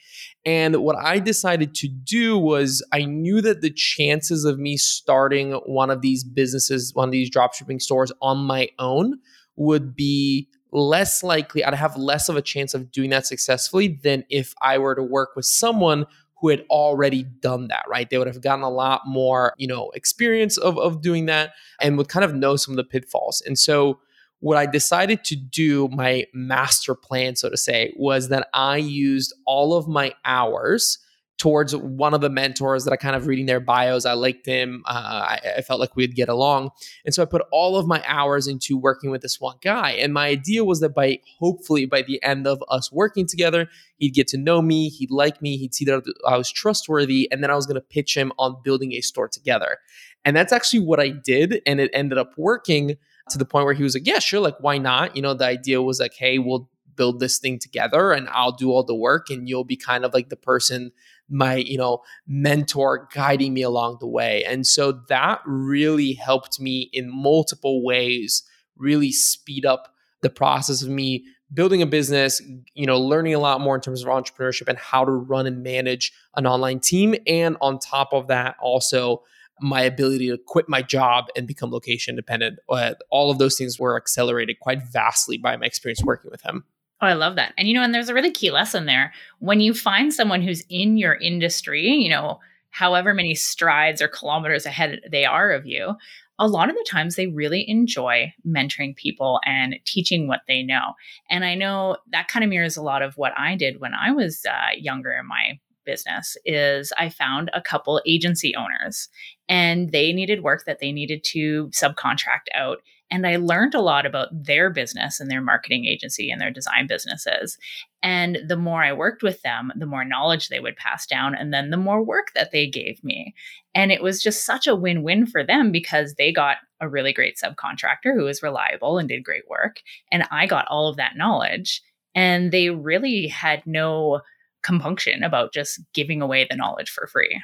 And 0.46 0.78
what 0.78 0.96
I 0.96 1.20
decided 1.20 1.76
to 1.76 1.88
do 1.88 2.38
was 2.38 2.84
I 2.94 3.06
knew 3.06 3.42
that 3.42 3.62
the 3.62 3.72
chances 3.72 4.46
of 4.46 4.58
me 4.58 4.78
starting 4.78 5.54
one 5.66 5.90
of 5.90 6.02
these 6.02 6.24
businesses, 6.24 6.94
one 6.94 7.10
of 7.10 7.12
these 7.12 7.30
dropshipping 7.30 7.82
stores 7.82 8.12
on 8.22 8.38
my 8.38 8.70
own 8.80 9.20
would 9.56 9.96
be 9.96 10.50
less 10.72 11.24
likely, 11.24 11.64
I'd 11.64 11.74
have 11.74 11.96
less 11.96 12.28
of 12.28 12.36
a 12.36 12.42
chance 12.42 12.74
of 12.74 12.92
doing 12.92 13.10
that 13.12 13.26
successfully 13.26 14.00
than 14.04 14.26
if 14.30 14.54
I 14.62 14.78
were 14.78 14.96
to 14.96 15.04
work 15.04 15.36
with 15.36 15.46
someone 15.46 16.06
who 16.42 16.50
had 16.50 16.66
already 16.70 17.24
done 17.24 17.70
that, 17.70 17.86
right? 17.88 18.10
They 18.10 18.18
would 18.18 18.28
have 18.28 18.42
gotten 18.42 18.64
a 18.64 18.70
lot 18.70 19.02
more, 19.06 19.54
you 19.58 19.68
know, 19.68 19.90
experience 19.96 20.58
of, 20.58 20.78
of 20.78 21.02
doing 21.02 21.28
that 21.28 21.54
and 21.82 21.98
would 21.98 22.10
kind 22.10 22.26
of 22.26 22.36
know 22.36 22.58
some 22.58 22.74
of 22.74 22.78
the 22.78 22.84
pitfalls. 22.84 23.42
And 23.46 23.58
so 23.58 24.00
what 24.46 24.58
I 24.58 24.68
decided 24.68 25.24
to 25.24 25.36
do, 25.36 25.88
my 25.88 26.28
master 26.32 26.94
plan, 26.94 27.36
so 27.36 27.50
to 27.50 27.58
say, 27.58 27.92
was 27.98 28.30
that 28.30 28.48
I 28.54 28.78
used 28.78 29.34
all 29.48 29.74
of 29.74 29.88
my 29.88 30.14
hours 30.24 31.00
towards 31.40 31.76
one 31.76 32.14
of 32.14 32.22
the 32.22 32.30
mentors 32.30 32.84
that 32.84 32.94
I 32.94 32.96
kind 32.96 33.16
of 33.16 33.26
reading 33.26 33.48
their 33.48 33.60
bios. 33.60 34.06
I 34.06 34.14
liked 34.14 34.46
him. 34.46 34.84
Uh, 34.86 34.92
I, 35.30 35.40
I, 35.58 35.62
felt 35.62 35.80
like 35.80 35.96
we'd 35.96 36.14
get 36.14 36.30
along. 36.30 36.70
And 37.06 37.14
so 37.14 37.24
I 37.24 37.26
put 37.26 37.42
all 37.52 37.76
of 37.76 37.88
my 37.88 38.04
hours 38.06 38.46
into 38.46 38.78
working 38.78 39.10
with 39.10 39.24
this 39.24 39.42
one 39.42 39.56
guy. 39.64 39.94
And 39.94 40.14
my 40.14 40.28
idea 40.28 40.64
was 40.64 40.80
that 40.82 40.94
by 40.94 41.22
hopefully 41.40 41.88
by 41.88 42.04
the 42.04 42.22
end 42.22 42.46
of 42.46 42.64
us 42.70 42.92
working 42.92 43.26
together, 43.26 43.68
he'd 43.98 44.14
get 44.14 44.28
to 44.28 44.38
know 44.38 44.62
me, 44.62 44.90
he'd 44.90 45.10
like 45.10 45.42
me, 45.42 45.58
he'd 45.58 45.74
see 45.74 45.86
that 45.86 46.04
I 46.28 46.38
was 46.38 46.52
trustworthy, 46.52 47.28
and 47.32 47.42
then 47.42 47.50
I 47.50 47.56
was 47.56 47.66
going 47.66 47.82
to 47.82 47.82
pitch 47.82 48.16
him 48.16 48.32
on 48.38 48.58
building 48.64 48.94
a 48.94 49.02
store 49.02 49.28
together. 49.28 49.80
And 50.24 50.38
that's 50.38 50.54
actually 50.54 50.82
what 50.82 51.00
I 51.00 51.10
did. 51.10 51.64
And 51.66 51.80
it 51.80 51.90
ended 51.96 52.20
up 52.20 52.34
working 52.38 52.98
to 53.30 53.38
the 53.38 53.46
point 53.46 53.66
where 53.66 53.74
he 53.74 53.84
was 53.84 53.96
like, 53.96 54.08
yeah, 54.08 54.20
sure, 54.20 54.40
like 54.40 54.58
why 54.60 54.78
not? 54.78 55.16
You 55.16 55.22
know, 55.22 55.34
the 55.34 55.46
idea 55.46 55.82
was 55.82 56.00
like, 56.00 56.14
hey, 56.14 56.38
we'll 56.38 56.70
build 56.96 57.20
this 57.20 57.38
thing 57.38 57.60
together 57.60 58.12
and 58.12 58.30
I'll 58.30 58.52
do 58.52 58.72
all 58.72 58.84
the 58.84 58.96
work 58.96 59.30
and 59.30 59.48
you'll 59.48 59.64
be 59.64 59.76
kind 59.76 60.06
of 60.06 60.14
like 60.14 60.30
the 60.30 60.36
person 60.36 60.92
my 61.30 61.56
you 61.56 61.78
know 61.78 62.02
mentor 62.28 63.08
guiding 63.14 63.54
me 63.54 63.64
along 63.64 63.98
the 64.00 64.08
way 64.08 64.44
and 64.46 64.66
so 64.68 64.92
that 65.10 65.42
really 65.46 66.14
helped 66.14 66.60
me 66.60 66.90
in 66.94 67.10
multiple 67.12 67.84
ways 67.84 68.44
really 68.78 69.12
speed 69.12 69.66
up 69.66 69.94
the 70.22 70.30
process 70.30 70.84
of 70.84 70.90
me 70.90 71.26
building 71.54 71.82
a 71.82 71.86
business 71.86 72.42
you 72.76 72.86
know 72.86 73.00
learning 73.00 73.34
a 73.34 73.40
lot 73.40 73.60
more 73.60 73.76
in 73.76 73.82
terms 73.82 74.04
of 74.04 74.08
entrepreneurship 74.08 74.68
and 74.68 74.78
how 74.78 75.04
to 75.04 75.12
run 75.12 75.48
and 75.48 75.64
manage 75.64 76.14
an 76.36 76.46
online 76.46 76.80
team 76.80 77.16
and 77.26 77.58
on 77.60 77.80
top 77.80 78.14
of 78.14 78.28
that 78.28 78.56
also 78.60 79.24
my 79.62 79.82
ability 79.82 80.30
to 80.30 80.38
quit 80.38 80.68
my 80.68 80.82
job 80.82 81.28
and 81.36 81.48
become 81.48 81.72
location 81.72 82.12
independent. 82.12 82.60
Uh, 82.70 82.94
all 83.10 83.32
of 83.32 83.38
those 83.38 83.58
things 83.58 83.80
were 83.80 83.96
accelerated 83.96 84.60
quite 84.60 84.84
vastly 84.84 85.38
by 85.38 85.56
my 85.56 85.66
experience 85.66 86.02
working 86.04 86.30
with 86.32 86.42
him. 86.42 86.66
Oh, 87.02 87.08
I 87.08 87.14
love 87.14 87.36
that. 87.36 87.54
And 87.58 87.68
you 87.68 87.74
know, 87.74 87.84
and 87.84 87.94
there's 87.94 88.10
a 88.10 88.14
really 88.14 88.32
key 88.32 88.52
lesson 88.52 88.86
there. 88.86 89.14
When 89.40 89.60
you 89.60 89.74
find 89.74 90.14
someone 90.14 90.42
who's 90.42 90.64
in 90.70 90.98
your 90.98 91.16
industry, 91.16 91.88
you 91.88 92.10
know, 92.10 92.40
however 92.70 93.14
many 93.14 93.36
strides 93.36 94.02
or 94.02 94.08
kilometers 94.08 94.66
ahead 94.66 95.02
they 95.10 95.26
are 95.26 95.52
of 95.52 95.66
you, 95.66 95.96
a 96.38 96.48
lot 96.48 96.70
of 96.70 96.76
the 96.76 96.86
times 96.90 97.16
they 97.16 97.28
really 97.28 97.68
enjoy 97.70 98.34
mentoring 98.46 98.96
people 98.96 99.40
and 99.46 99.76
teaching 99.86 100.28
what 100.28 100.42
they 100.48 100.64
know. 100.64 100.94
And 101.30 101.46
I 101.46 101.56
know 101.56 101.98
that 102.12 102.28
kind 102.28 102.44
of 102.44 102.50
mirrors 102.50 102.76
a 102.76 102.82
lot 102.82 103.02
of 103.02 103.18
what 103.18 103.32
I 103.38 103.56
did 103.56 103.80
when 103.80 103.94
I 103.94 104.12
was 104.12 104.46
uh, 104.50 104.76
younger 104.78 105.14
in 105.14 105.28
my 105.28 105.60
business 105.86 106.38
is 106.46 106.92
I 106.98 107.10
found 107.10 107.50
a 107.54 107.62
couple 107.62 108.02
agency 108.06 108.56
owners 108.56 109.10
and 109.48 109.92
they 109.92 110.12
needed 110.14 110.44
work 110.44 110.66
that 110.66 110.80
they 110.80 110.92
needed 110.92 111.24
to 111.32 111.68
subcontract 111.68 112.48
out. 112.54 112.80
And 113.12 113.28
I 113.28 113.36
learned 113.36 113.76
a 113.76 113.82
lot 113.82 114.06
about 114.06 114.30
their 114.32 114.72
business 114.72 115.20
and 115.20 115.30
their 115.30 115.42
marketing 115.42 115.86
agency 115.86 116.32
and 116.32 116.42
their 116.42 116.50
design 116.50 116.88
businesses. 116.88 117.58
And 118.02 118.40
the 118.48 118.58
more 118.58 118.84
I 118.84 118.94
worked 118.94 119.22
with 119.22 119.42
them, 119.44 119.72
the 119.76 119.86
more 119.86 120.04
knowledge 120.04 120.50
they 120.50 120.60
would 120.60 120.76
pass 120.76 121.06
down, 121.06 121.36
and 121.36 121.54
then 121.54 121.70
the 121.70 121.78
more 121.78 122.04
work 122.04 122.28
that 122.34 122.52
they 122.52 122.68
gave 122.68 123.04
me. 123.04 123.36
And 123.76 123.92
it 123.92 124.02
was 124.02 124.24
just 124.24 124.46
such 124.46 124.66
a 124.66 124.76
win 124.76 125.04
win 125.04 125.28
for 125.28 125.44
them 125.44 125.72
because 125.72 126.16
they 126.16 126.32
got 126.32 126.58
a 126.82 126.90
really 126.90 127.14
great 127.14 127.38
subcontractor 127.38 128.14
who 128.16 128.24
was 128.24 128.44
reliable 128.44 128.98
and 128.98 129.08
did 129.08 129.24
great 129.24 129.48
work. 129.48 129.82
And 130.12 130.24
I 130.32 130.48
got 130.48 130.68
all 130.68 130.90
of 130.90 130.98
that 130.98 131.16
knowledge. 131.16 131.82
And 132.16 132.52
they 132.52 132.70
really 132.70 133.28
had 133.28 133.66
no 133.66 134.22
compunction 134.66 135.24
about 135.24 135.54
just 135.54 135.80
giving 135.94 136.22
away 136.22 136.48
the 136.50 136.56
knowledge 136.56 136.90
for 136.90 137.08
free. 137.08 137.42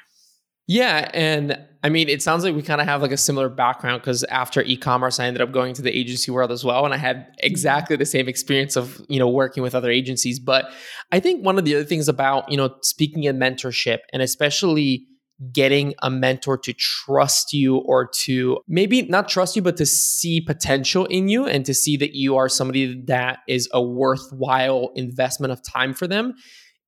Yeah, 0.68 1.10
and 1.13 1.60
I 1.84 1.90
mean, 1.90 2.08
it 2.08 2.22
sounds 2.22 2.46
like 2.46 2.56
we 2.56 2.62
kind 2.62 2.80
of 2.80 2.88
have 2.88 3.01
like 3.01 3.12
a 3.12 3.18
similar 3.18 3.50
background 3.50 4.01
because 4.01 4.24
after 4.25 4.62
e-commerce, 4.62 5.20
I 5.20 5.25
ended 5.25 5.42
up 5.42 5.51
going 5.51 5.74
to 5.74 5.82
the 5.82 5.92
agency 5.92 6.32
world 6.32 6.51
as 6.51 6.63
well, 6.63 6.86
and 6.86 6.94
I 6.94 6.98
had 6.98 7.28
exactly 7.40 7.98
the 7.98 8.06
same 8.06 8.30
experience 8.30 8.78
of 8.78 9.01
you 9.10 9.20
know 9.20 9.28
working 9.28 9.63
with 9.63 9.75
other 9.75 9.92
agencies. 9.92 10.40
But 10.40 10.72
I 11.12 11.20
think 11.20 11.44
one 11.44 11.58
of 11.58 11.66
the 11.66 11.75
other 11.75 11.84
things 11.84 12.08
about 12.08 12.50
you 12.50 12.56
know 12.56 12.74
speaking 12.84 13.24
in 13.24 13.38
mentorship, 13.38 14.00
and 14.13 14.22
especially 14.22 15.06
getting 15.51 15.96
a 16.04 16.10
mentor 16.10 16.58
to 16.60 16.72
trust 16.74 17.51
you 17.51 17.78
or 17.78 18.08
to 18.08 18.60
maybe 18.68 19.01
not 19.04 19.28
trust 19.28 19.56
you, 19.56 19.62
but 19.62 19.75
to 19.75 19.86
see 19.86 20.40
potential 20.40 21.06
in 21.08 21.28
you 21.28 21.46
and 21.48 21.66
to 21.66 21.74
see 21.74 21.98
that 21.98 22.13
you 22.13 22.38
are 22.38 22.48
somebody 22.48 23.04
that 23.08 23.40
is 23.48 23.68
a 23.74 23.82
worthwhile 23.82 24.92
investment 24.96 25.51
of 25.51 25.62
time 25.63 25.94
for 25.94 26.08
them 26.08 26.34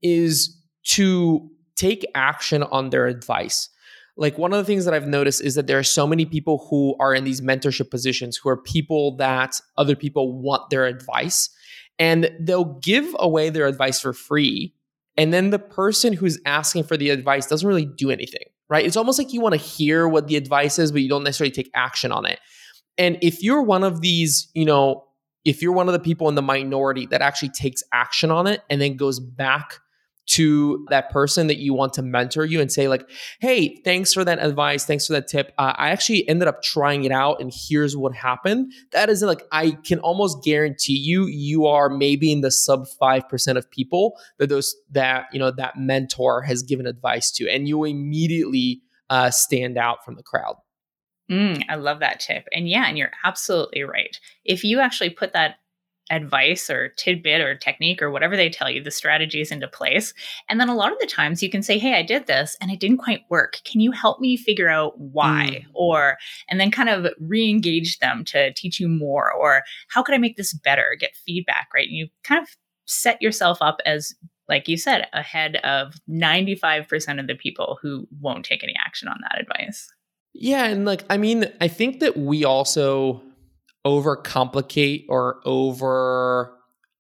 is 0.03 0.55
to 0.83 1.49
take 1.75 2.05
action 2.13 2.63
on 2.63 2.91
their 2.91 3.07
advice. 3.07 3.69
Like 4.15 4.37
one 4.37 4.53
of 4.53 4.59
the 4.59 4.63
things 4.63 4.85
that 4.85 4.93
I've 4.93 5.07
noticed 5.07 5.41
is 5.41 5.55
that 5.55 5.65
there 5.65 5.79
are 5.79 5.83
so 5.83 6.05
many 6.05 6.25
people 6.25 6.67
who 6.69 6.95
are 6.99 7.15
in 7.15 7.23
these 7.23 7.41
mentorship 7.41 7.89
positions 7.89 8.37
who 8.37 8.49
are 8.49 8.57
people 8.57 9.15
that 9.17 9.59
other 9.75 9.95
people 9.95 10.39
want 10.39 10.69
their 10.69 10.85
advice 10.85 11.49
and 11.97 12.29
they'll 12.39 12.79
give 12.83 13.15
away 13.17 13.49
their 13.49 13.65
advice 13.65 13.99
for 13.99 14.13
free 14.13 14.75
And 15.17 15.33
then 15.33 15.51
the 15.51 15.59
person 15.59 16.13
who's 16.13 16.39
asking 16.45 16.85
for 16.85 16.97
the 16.97 17.09
advice 17.09 17.45
doesn't 17.45 17.67
really 17.67 17.85
do 17.85 18.09
anything, 18.09 18.45
right? 18.69 18.85
It's 18.85 18.97
almost 18.97 19.19
like 19.19 19.31
you 19.31 19.41
want 19.41 19.53
to 19.53 19.61
hear 19.61 20.07
what 20.07 20.27
the 20.27 20.35
advice 20.35 20.79
is, 20.79 20.91
but 20.91 21.01
you 21.01 21.09
don't 21.09 21.23
necessarily 21.23 21.51
take 21.51 21.69
action 21.75 22.11
on 22.11 22.25
it. 22.25 22.39
And 22.97 23.17
if 23.21 23.43
you're 23.43 23.61
one 23.61 23.83
of 23.83 24.01
these, 24.01 24.49
you 24.53 24.65
know, 24.65 25.05
if 25.45 25.61
you're 25.61 25.73
one 25.73 25.87
of 25.87 25.93
the 25.93 25.99
people 25.99 26.29
in 26.29 26.35
the 26.35 26.41
minority 26.41 27.05
that 27.07 27.21
actually 27.21 27.49
takes 27.49 27.83
action 27.91 28.31
on 28.31 28.47
it 28.47 28.61
and 28.69 28.81
then 28.81 28.95
goes 28.95 29.19
back 29.19 29.79
to 30.25 30.85
that 30.89 31.09
person 31.09 31.47
that 31.47 31.57
you 31.57 31.73
want 31.73 31.93
to 31.93 32.01
mentor 32.01 32.45
you 32.45 32.61
and 32.61 32.71
say 32.71 32.87
like 32.87 33.09
hey 33.39 33.75
thanks 33.83 34.13
for 34.13 34.23
that 34.23 34.39
advice 34.39 34.85
thanks 34.85 35.05
for 35.07 35.13
that 35.13 35.27
tip 35.27 35.51
uh, 35.57 35.73
i 35.77 35.89
actually 35.89 36.27
ended 36.29 36.47
up 36.47 36.61
trying 36.61 37.03
it 37.03 37.11
out 37.11 37.41
and 37.41 37.51
here's 37.53 37.97
what 37.97 38.13
happened 38.13 38.71
that 38.91 39.09
is 39.09 39.21
like 39.21 39.43
i 39.51 39.71
can 39.85 39.99
almost 39.99 40.43
guarantee 40.43 40.97
you 40.97 41.27
you 41.27 41.65
are 41.65 41.89
maybe 41.89 42.31
in 42.31 42.41
the 42.41 42.51
sub 42.51 42.85
5% 43.01 43.57
of 43.57 43.69
people 43.69 44.13
that 44.39 44.47
those 44.47 44.75
that 44.91 45.25
you 45.33 45.39
know 45.39 45.51
that 45.51 45.77
mentor 45.77 46.41
has 46.41 46.63
given 46.63 46.85
advice 46.85 47.31
to 47.31 47.49
and 47.49 47.67
you 47.67 47.83
immediately 47.83 48.81
uh, 49.09 49.29
stand 49.29 49.77
out 49.77 50.03
from 50.05 50.15
the 50.15 50.23
crowd 50.23 50.55
Mm, 51.31 51.63
I 51.69 51.75
love 51.75 51.99
that 51.99 52.19
tip. 52.19 52.47
And 52.51 52.67
yeah, 52.67 52.85
and 52.87 52.97
you're 52.97 53.11
absolutely 53.23 53.83
right. 53.83 54.19
If 54.43 54.63
you 54.63 54.79
actually 54.79 55.09
put 55.09 55.33
that 55.33 55.55
advice 56.13 56.69
or 56.69 56.89
tidbit 56.89 57.41
or 57.41 57.55
technique 57.55 58.01
or 58.01 58.11
whatever 58.11 58.35
they 58.35 58.49
tell 58.49 58.69
you, 58.69 58.81
the 58.81 58.91
strategies 58.91 59.51
into 59.51 59.67
place, 59.67 60.13
and 60.49 60.59
then 60.59 60.69
a 60.69 60.75
lot 60.75 60.91
of 60.91 60.99
the 60.99 61.07
times 61.07 61.41
you 61.41 61.49
can 61.49 61.63
say, 61.63 61.77
Hey, 61.77 61.95
I 61.95 62.03
did 62.03 62.27
this 62.27 62.55
and 62.61 62.71
it 62.71 62.79
didn't 62.79 62.97
quite 62.97 63.21
work. 63.29 63.57
Can 63.65 63.81
you 63.81 63.91
help 63.91 64.19
me 64.19 64.37
figure 64.37 64.69
out 64.69 64.99
why? 64.99 65.63
Mm. 65.63 65.65
Or, 65.73 66.17
and 66.49 66.59
then 66.59 66.71
kind 66.71 66.89
of 66.89 67.11
re 67.19 67.49
engage 67.49 67.99
them 67.99 68.23
to 68.25 68.53
teach 68.53 68.79
you 68.79 68.87
more. 68.87 69.31
Or 69.31 69.63
how 69.89 70.03
could 70.03 70.15
I 70.15 70.19
make 70.19 70.37
this 70.37 70.53
better? 70.53 70.95
Get 70.99 71.15
feedback, 71.15 71.69
right? 71.73 71.87
And 71.87 71.97
you 71.97 72.07
kind 72.23 72.41
of 72.41 72.49
set 72.85 73.21
yourself 73.21 73.57
up 73.61 73.79
as 73.85 74.13
like 74.49 74.67
you 74.67 74.77
said, 74.77 75.07
ahead 75.13 75.55
of 75.63 75.95
95% 76.09 77.19
of 77.19 77.27
the 77.27 77.35
people 77.35 77.79
who 77.81 78.05
won't 78.19 78.43
take 78.43 78.61
any 78.61 78.73
action 78.85 79.07
on 79.07 79.17
that 79.21 79.39
advice. 79.39 79.89
Yeah, 80.33 80.65
and 80.65 80.83
like 80.83 81.03
I 81.09 81.17
mean, 81.17 81.45
I 81.61 81.67
think 81.67 81.99
that 81.99 82.17
we 82.17 82.43
also 82.43 83.21
overcomplicate 83.85 85.05
or 85.09 85.41
over 85.45 86.57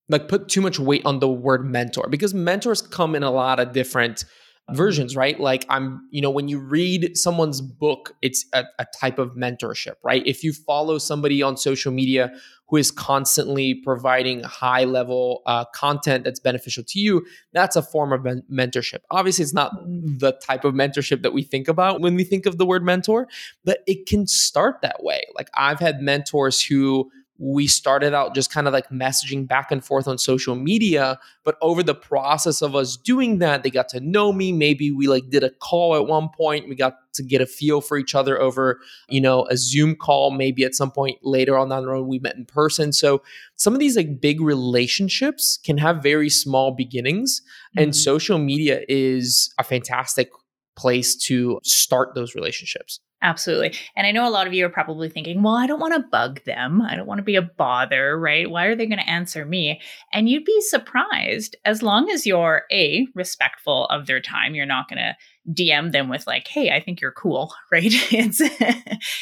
like 0.09 0.27
put 0.27 0.49
too 0.49 0.61
much 0.61 0.79
weight 0.79 1.05
on 1.05 1.19
the 1.19 1.29
word 1.29 1.65
mentor 1.65 2.07
because 2.09 2.33
mentors 2.33 2.81
come 2.81 3.15
in 3.15 3.23
a 3.23 3.31
lot 3.31 3.59
of 3.59 3.71
different 3.71 4.25
versions, 4.71 5.15
right? 5.15 5.39
Like 5.39 5.65
I'm, 5.69 6.07
you 6.09 6.21
know, 6.21 6.29
when 6.29 6.47
you 6.47 6.59
read 6.59 7.17
someone's 7.17 7.59
book, 7.59 8.15
it's 8.21 8.45
a, 8.53 8.63
a, 8.79 8.85
type 8.97 9.19
of 9.19 9.35
mentorship, 9.35 9.95
right? 10.03 10.25
If 10.25 10.43
you 10.43 10.53
follow 10.53 10.97
somebody 10.97 11.43
on 11.43 11.57
social 11.57 11.91
media 11.91 12.31
who 12.69 12.77
is 12.77 12.89
constantly 12.89 13.75
providing 13.75 14.41
high 14.43 14.85
level 14.85 15.41
uh, 15.45 15.65
content 15.75 16.23
that's 16.23 16.39
beneficial 16.39 16.83
to 16.85 16.99
you, 16.99 17.25
that's 17.51 17.75
a 17.75 17.81
form 17.81 18.13
of 18.13 18.23
men- 18.23 18.43
mentorship. 18.49 18.99
Obviously, 19.11 19.43
it's 19.43 19.53
not 19.53 19.73
mm-hmm. 19.73 20.17
the 20.19 20.31
type 20.31 20.63
of 20.63 20.73
mentorship 20.73 21.23
that 21.23 21.33
we 21.33 21.43
think 21.43 21.67
about 21.67 21.99
when 21.99 22.15
we 22.15 22.23
think 22.23 22.45
of 22.45 22.57
the 22.57 22.65
word 22.65 22.85
mentor, 22.85 23.27
but 23.65 23.79
it 23.85 24.05
can 24.07 24.25
start 24.27 24.81
that 24.81 25.03
way. 25.03 25.23
Like 25.35 25.49
I've 25.55 25.79
had 25.79 26.01
mentors 26.01 26.63
who 26.63 27.11
we 27.43 27.67
started 27.67 28.13
out 28.13 28.33
just 28.33 28.51
kind 28.51 28.67
of 28.67 28.73
like 28.73 28.89
messaging 28.89 29.45
back 29.45 29.69
and 29.69 29.83
forth 29.83 30.07
on 30.07 30.17
social 30.17 30.55
media 30.55 31.19
but 31.43 31.57
over 31.61 31.83
the 31.83 31.93
process 31.93 32.61
of 32.61 32.73
us 32.73 32.95
doing 32.95 33.39
that 33.39 33.63
they 33.63 33.69
got 33.69 33.89
to 33.89 33.99
know 33.99 34.31
me. 34.31 34.53
Maybe 34.53 34.91
we 34.91 35.07
like 35.07 35.29
did 35.29 35.43
a 35.43 35.49
call 35.49 35.95
at 35.95 36.07
one 36.07 36.29
point. 36.29 36.69
We 36.69 36.75
got 36.75 36.95
to 37.15 37.23
get 37.23 37.41
a 37.41 37.45
feel 37.45 37.81
for 37.81 37.97
each 37.97 38.15
other 38.15 38.39
over 38.41 38.79
you 39.09 39.19
know 39.19 39.45
a 39.49 39.57
zoom 39.57 39.95
call. 39.95 40.31
Maybe 40.31 40.63
at 40.63 40.73
some 40.73 40.91
point 40.91 41.17
later 41.21 41.57
on 41.57 41.69
down 41.69 41.83
the 41.83 41.89
road 41.89 42.07
we 42.07 42.19
met 42.19 42.35
in 42.35 42.45
person. 42.45 42.93
So 42.93 43.21
some 43.57 43.73
of 43.73 43.79
these 43.79 43.97
like 43.97 44.21
big 44.21 44.39
relationships 44.39 45.59
can 45.63 45.77
have 45.79 46.01
very 46.01 46.29
small 46.29 46.71
beginnings 46.71 47.41
mm-hmm. 47.41 47.83
and 47.83 47.95
social 47.95 48.37
media 48.37 48.81
is 48.87 49.53
a 49.59 49.63
fantastic 49.63 50.29
place 50.75 51.15
to 51.15 51.59
start 51.63 52.15
those 52.15 52.35
relationships 52.35 52.99
Absolutely. 53.23 53.73
And 53.95 54.05
I 54.05 54.11
know 54.11 54.27
a 54.27 54.29
lot 54.29 54.47
of 54.47 54.53
you 54.53 54.65
are 54.65 54.69
probably 54.69 55.07
thinking, 55.07 55.41
well, 55.41 55.55
I 55.55 55.65
don't 55.65 55.79
want 55.79 55.93
to 55.93 56.07
bug 56.11 56.43
them. 56.43 56.81
I 56.81 56.97
don't 56.97 57.07
want 57.07 57.19
to 57.19 57.23
be 57.23 57.37
a 57.37 57.41
bother, 57.41 58.19
right? 58.19 58.49
Why 58.49 58.65
are 58.65 58.75
they 58.75 58.85
going 58.85 58.99
to 58.99 59.09
answer 59.09 59.45
me? 59.45 59.79
And 60.11 60.27
you'd 60.27 60.43
be 60.43 60.59
surprised 60.61 61.55
as 61.63 61.81
long 61.81 62.09
as 62.09 62.25
you're 62.27 62.63
A, 62.69 63.07
respectful 63.15 63.85
of 63.85 64.07
their 64.07 64.19
time, 64.19 64.55
you're 64.55 64.65
not 64.65 64.89
going 64.89 64.99
to 64.99 65.15
DM 65.49 65.93
them 65.93 66.09
with 66.09 66.27
like, 66.27 66.49
hey, 66.49 66.71
I 66.71 66.81
think 66.81 66.99
you're 66.99 67.13
cool, 67.13 67.53
right? 67.71 67.85
It's 68.11 68.41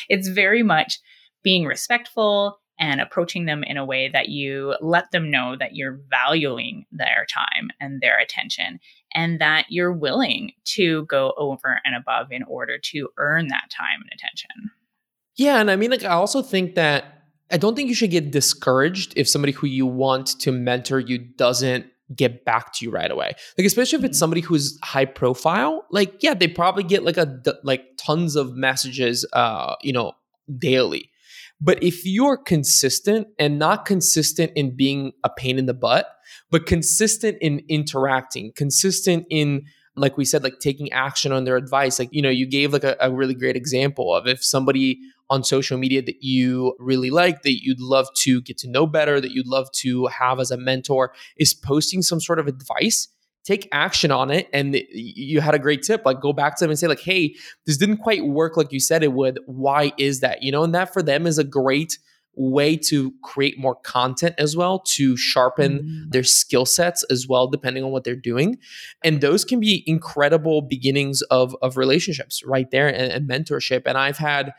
it's 0.10 0.28
very 0.28 0.64
much 0.64 1.00
being 1.44 1.66
respectful 1.66 2.60
and 2.82 3.00
approaching 3.00 3.46
them 3.46 3.64
in 3.64 3.78
a 3.78 3.86
way 3.86 4.10
that 4.10 4.28
you 4.30 4.76
let 4.82 5.12
them 5.12 5.30
know 5.30 5.56
that 5.58 5.76
you're 5.76 6.00
valuing 6.10 6.86
their 6.92 7.28
time 7.32 7.70
and 7.80 8.02
their 8.02 8.20
attention 8.20 8.80
and 9.14 9.40
that 9.40 9.68
you're 9.70 9.94
willing 9.94 10.52
to 10.66 11.06
go 11.06 11.34
over 11.38 11.80
and 11.86 11.96
above 11.96 12.32
in 12.32 12.44
order 12.44 12.80
to 12.80 13.08
earn 13.18 13.48
that 13.50 13.70
time 13.70 14.02
and 14.02 14.10
attention. 14.12 14.72
Yeah. 15.36 15.62
And 15.62 15.70
I 15.70 15.76
mean, 15.76 15.92
like, 15.92 16.04
I 16.04 16.14
also 16.14 16.42
think 16.42 16.74
that 16.74 17.06
I 17.52 17.58
don't 17.58 17.76
think 17.76 17.88
you 17.88 17.96
should 17.96 18.12
get 18.12 18.32
discouraged 18.32 19.14
if 19.16 19.30
somebody 19.30 19.54
who 19.54 19.68
you 19.68 19.86
want 19.86 20.40
to 20.40 20.52
mentor 20.52 21.00
you 21.00 21.20
doesn't 21.20 21.86
get 22.16 22.46
back 22.46 22.74
to 22.74 22.86
you 22.86 22.92
right 22.92 23.12
away. 23.12 23.36
Like 23.58 23.68
especially 23.68 24.00
if 24.00 24.06
it's 24.06 24.16
mm-hmm. 24.16 24.20
somebody 24.20 24.42
who's 24.42 24.80
high 24.84 25.06
profile, 25.06 25.86
like 25.92 26.24
yeah, 26.24 26.34
they 26.34 26.48
probably 26.48 26.84
get 26.84 27.04
like 27.04 27.18
a 27.18 27.42
like 27.64 27.86
tons 27.98 28.36
of 28.36 28.56
messages 28.56 29.24
uh, 29.34 29.76
you 29.82 29.94
know, 29.94 30.14
daily. 30.58 31.11
But 31.62 31.82
if 31.84 32.06
you're 32.06 32.38
consistent 32.38 33.28
and 33.38 33.60
not 33.60 33.86
consistent 33.86 34.52
in 34.56 34.76
being 34.76 35.14
a 35.24 35.30
pain 35.30 35.60
in 35.60 35.68
the 35.68 35.74
butt, 35.74 36.08
but 36.50 36.66
consistent 36.66 37.38
in 37.40 37.62
interacting, 37.70 38.52
consistent 38.56 39.26
in 39.30 39.66
like 39.96 40.18
we 40.18 40.24
said, 40.24 40.42
like 40.42 40.60
taking 40.60 40.92
action 40.94 41.32
on 41.34 41.44
their 41.44 41.58
advice. 41.58 42.00
Like, 42.00 42.10
you 42.14 42.22
know, 42.22 42.30
you 42.30 42.46
gave 42.46 42.72
like 42.72 42.86
a, 42.86 42.96
a 43.02 43.12
really 43.12 43.34
great 43.34 43.58
example 43.58 44.16
of 44.16 44.26
if 44.26 44.44
somebody 44.44 45.00
on 45.30 45.44
social 45.44 45.78
media 45.78 46.02
that 46.02 46.24
you 46.24 46.76
really 46.80 47.10
like, 47.10 47.42
that 47.44 47.62
you'd 47.64 47.82
love 47.82 48.08
to 48.16 48.42
get 48.42 48.58
to 48.60 48.70
know 48.70 48.88
better, 48.88 49.20
that 49.20 49.32
you'd 49.32 49.48
love 49.48 49.70
to 49.74 50.08
have 50.08 50.40
as 50.40 50.50
a 50.50 50.58
mentor, 50.58 51.14
is 51.38 51.54
posting 51.54 52.02
some 52.02 52.22
sort 52.22 52.40
of 52.40 52.48
advice 52.48 53.10
take 53.44 53.68
action 53.72 54.12
on 54.12 54.30
it 54.30 54.48
and 54.54 54.80
you 54.92 55.42
had 55.42 55.56
a 55.56 55.60
great 55.60 55.82
tip 55.82 56.04
like 56.06 56.22
go 56.22 56.32
back 56.32 56.56
to 56.56 56.64
them 56.64 56.70
and 56.70 56.78
say 56.78 56.88
like 56.88 57.00
hey 57.00 57.36
this 57.66 57.78
didn't 57.78 57.98
quite 57.98 58.26
work 58.26 58.56
like 58.56 58.72
you 58.72 58.80
said 58.80 59.04
it 59.04 59.14
would. 59.14 59.40
Why 59.46 59.92
is 59.98 60.20
that? 60.20 60.44
You 60.44 60.52
know 60.52 60.64
and 60.64 60.76
that 60.76 60.94
for 60.94 61.02
them 61.02 61.26
is 61.26 61.38
a 61.38 61.44
great 61.44 61.98
way 62.36 62.78
to 62.78 63.14
create 63.24 63.60
more 63.60 63.76
content 63.76 64.34
as 64.38 64.56
well 64.56 64.80
to 64.80 65.18
sharpen 65.18 65.80
mm-hmm. 65.80 66.10
their 66.12 66.24
skill 66.24 66.66
sets 66.66 67.04
as 67.10 67.28
well 67.28 67.48
depending 67.48 67.84
on 67.84 67.92
what 67.92 68.04
they're 68.06 68.16
doing. 68.16 68.58
And 69.04 69.20
those 69.20 69.44
can 69.44 69.60
be 69.60 69.84
incredible 69.86 70.62
beginnings 70.62 71.22
of 71.24 71.56
of 71.62 71.78
relationships 71.78 72.44
right 72.46 72.70
there 72.72 72.88
and, 72.88 73.12
and 73.12 73.30
mentorship. 73.30 73.84
And 73.86 73.98
i've 73.98 74.18
had 74.18 74.54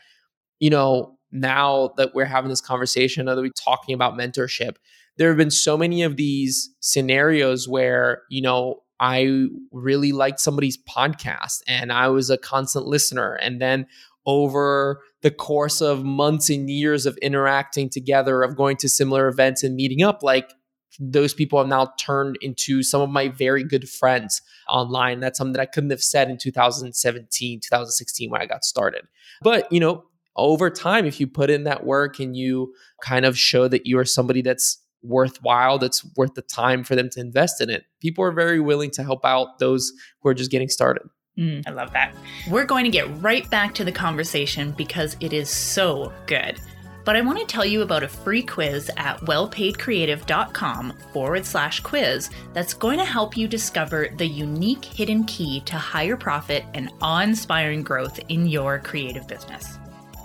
you 0.59 0.69
know 0.69 1.17
now 1.31 1.93
that 1.97 2.13
we're 2.13 2.25
having 2.25 2.49
this 2.49 2.61
conversation 2.61 3.25
that 3.25 3.37
we're 3.37 3.49
talking 3.49 3.95
about 3.95 4.17
mentorship 4.17 4.75
there 5.17 5.29
have 5.29 5.37
been 5.37 5.51
so 5.51 5.77
many 5.77 6.03
of 6.03 6.17
these 6.17 6.73
scenarios 6.79 7.67
where 7.67 8.23
you 8.29 8.41
know 8.41 8.83
I 8.99 9.47
really 9.71 10.13
liked 10.13 10.39
somebody's 10.39 10.77
podcast 10.77 11.61
and 11.67 11.91
I 11.91 12.07
was 12.07 12.29
a 12.29 12.37
constant 12.37 12.85
listener. 12.85 13.33
And 13.33 13.61
then 13.61 13.85
over 14.25 15.01
the 15.21 15.31
course 15.31 15.81
of 15.81 16.05
months 16.05 16.49
and 16.49 16.69
years 16.69 17.05
of 17.05 17.17
interacting 17.17 17.89
together, 17.89 18.43
of 18.43 18.55
going 18.55 18.77
to 18.77 18.87
similar 18.87 19.27
events 19.27 19.61
and 19.61 19.75
meeting 19.75 20.03
up, 20.03 20.23
like 20.23 20.53
those 20.99 21.33
people 21.33 21.59
have 21.59 21.67
now 21.67 21.91
turned 21.99 22.37
into 22.41 22.81
some 22.81 23.01
of 23.01 23.09
my 23.09 23.27
very 23.27 23.63
good 23.63 23.89
friends 23.89 24.41
online. 24.69 25.19
That's 25.19 25.37
something 25.37 25.53
that 25.53 25.61
I 25.61 25.65
couldn't 25.65 25.89
have 25.89 26.03
said 26.03 26.29
in 26.29 26.37
2017, 26.37 27.59
2016 27.59 28.29
when 28.29 28.41
I 28.41 28.45
got 28.45 28.63
started. 28.63 29.05
But, 29.41 29.69
you 29.69 29.81
know, 29.81 30.05
over 30.37 30.69
time, 30.69 31.05
if 31.05 31.19
you 31.19 31.27
put 31.27 31.49
in 31.49 31.65
that 31.65 31.85
work 31.85 32.19
and 32.19 32.37
you 32.37 32.73
kind 33.01 33.25
of 33.25 33.37
show 33.37 33.67
that 33.67 33.85
you 33.85 33.97
are 33.99 34.05
somebody 34.05 34.41
that's 34.41 34.79
worthwhile, 35.03 35.77
that's 35.77 36.05
worth 36.15 36.33
the 36.33 36.41
time 36.41 36.83
for 36.83 36.95
them 36.95 37.09
to 37.11 37.19
invest 37.19 37.61
in 37.61 37.69
it, 37.69 37.85
people 37.99 38.23
are 38.23 38.31
very 38.31 38.59
willing 38.59 38.91
to 38.91 39.03
help 39.03 39.25
out 39.25 39.59
those 39.59 39.91
who 40.21 40.29
are 40.29 40.33
just 40.33 40.51
getting 40.51 40.69
started. 40.69 41.03
Mm, 41.37 41.63
I 41.67 41.71
love 41.71 41.91
that. 41.93 42.13
We're 42.49 42.65
going 42.65 42.83
to 42.85 42.91
get 42.91 43.07
right 43.21 43.49
back 43.49 43.73
to 43.75 43.83
the 43.83 43.91
conversation 43.91 44.71
because 44.71 45.17
it 45.19 45.33
is 45.33 45.49
so 45.49 46.13
good. 46.27 46.59
But 47.05 47.17
I 47.17 47.21
want 47.21 47.39
to 47.39 47.45
tell 47.45 47.65
you 47.65 47.81
about 47.81 48.03
a 48.03 48.07
free 48.07 48.41
quiz 48.41 48.89
at 48.95 49.19
wellpaidcreative.com 49.21 50.93
forward 51.11 51.45
slash 51.45 51.81
quiz 51.81 52.29
that's 52.53 52.73
going 52.73 52.97
to 52.97 53.05
help 53.05 53.35
you 53.35 53.47
discover 53.47 54.07
the 54.17 54.25
unique 54.25 54.85
hidden 54.85 55.25
key 55.25 55.59
to 55.61 55.75
higher 55.75 56.15
profit 56.15 56.63
and 56.73 56.91
awe 57.01 57.21
inspiring 57.21 57.83
growth 57.83 58.19
in 58.29 58.47
your 58.47 58.79
creative 58.79 59.27
business. 59.27 59.77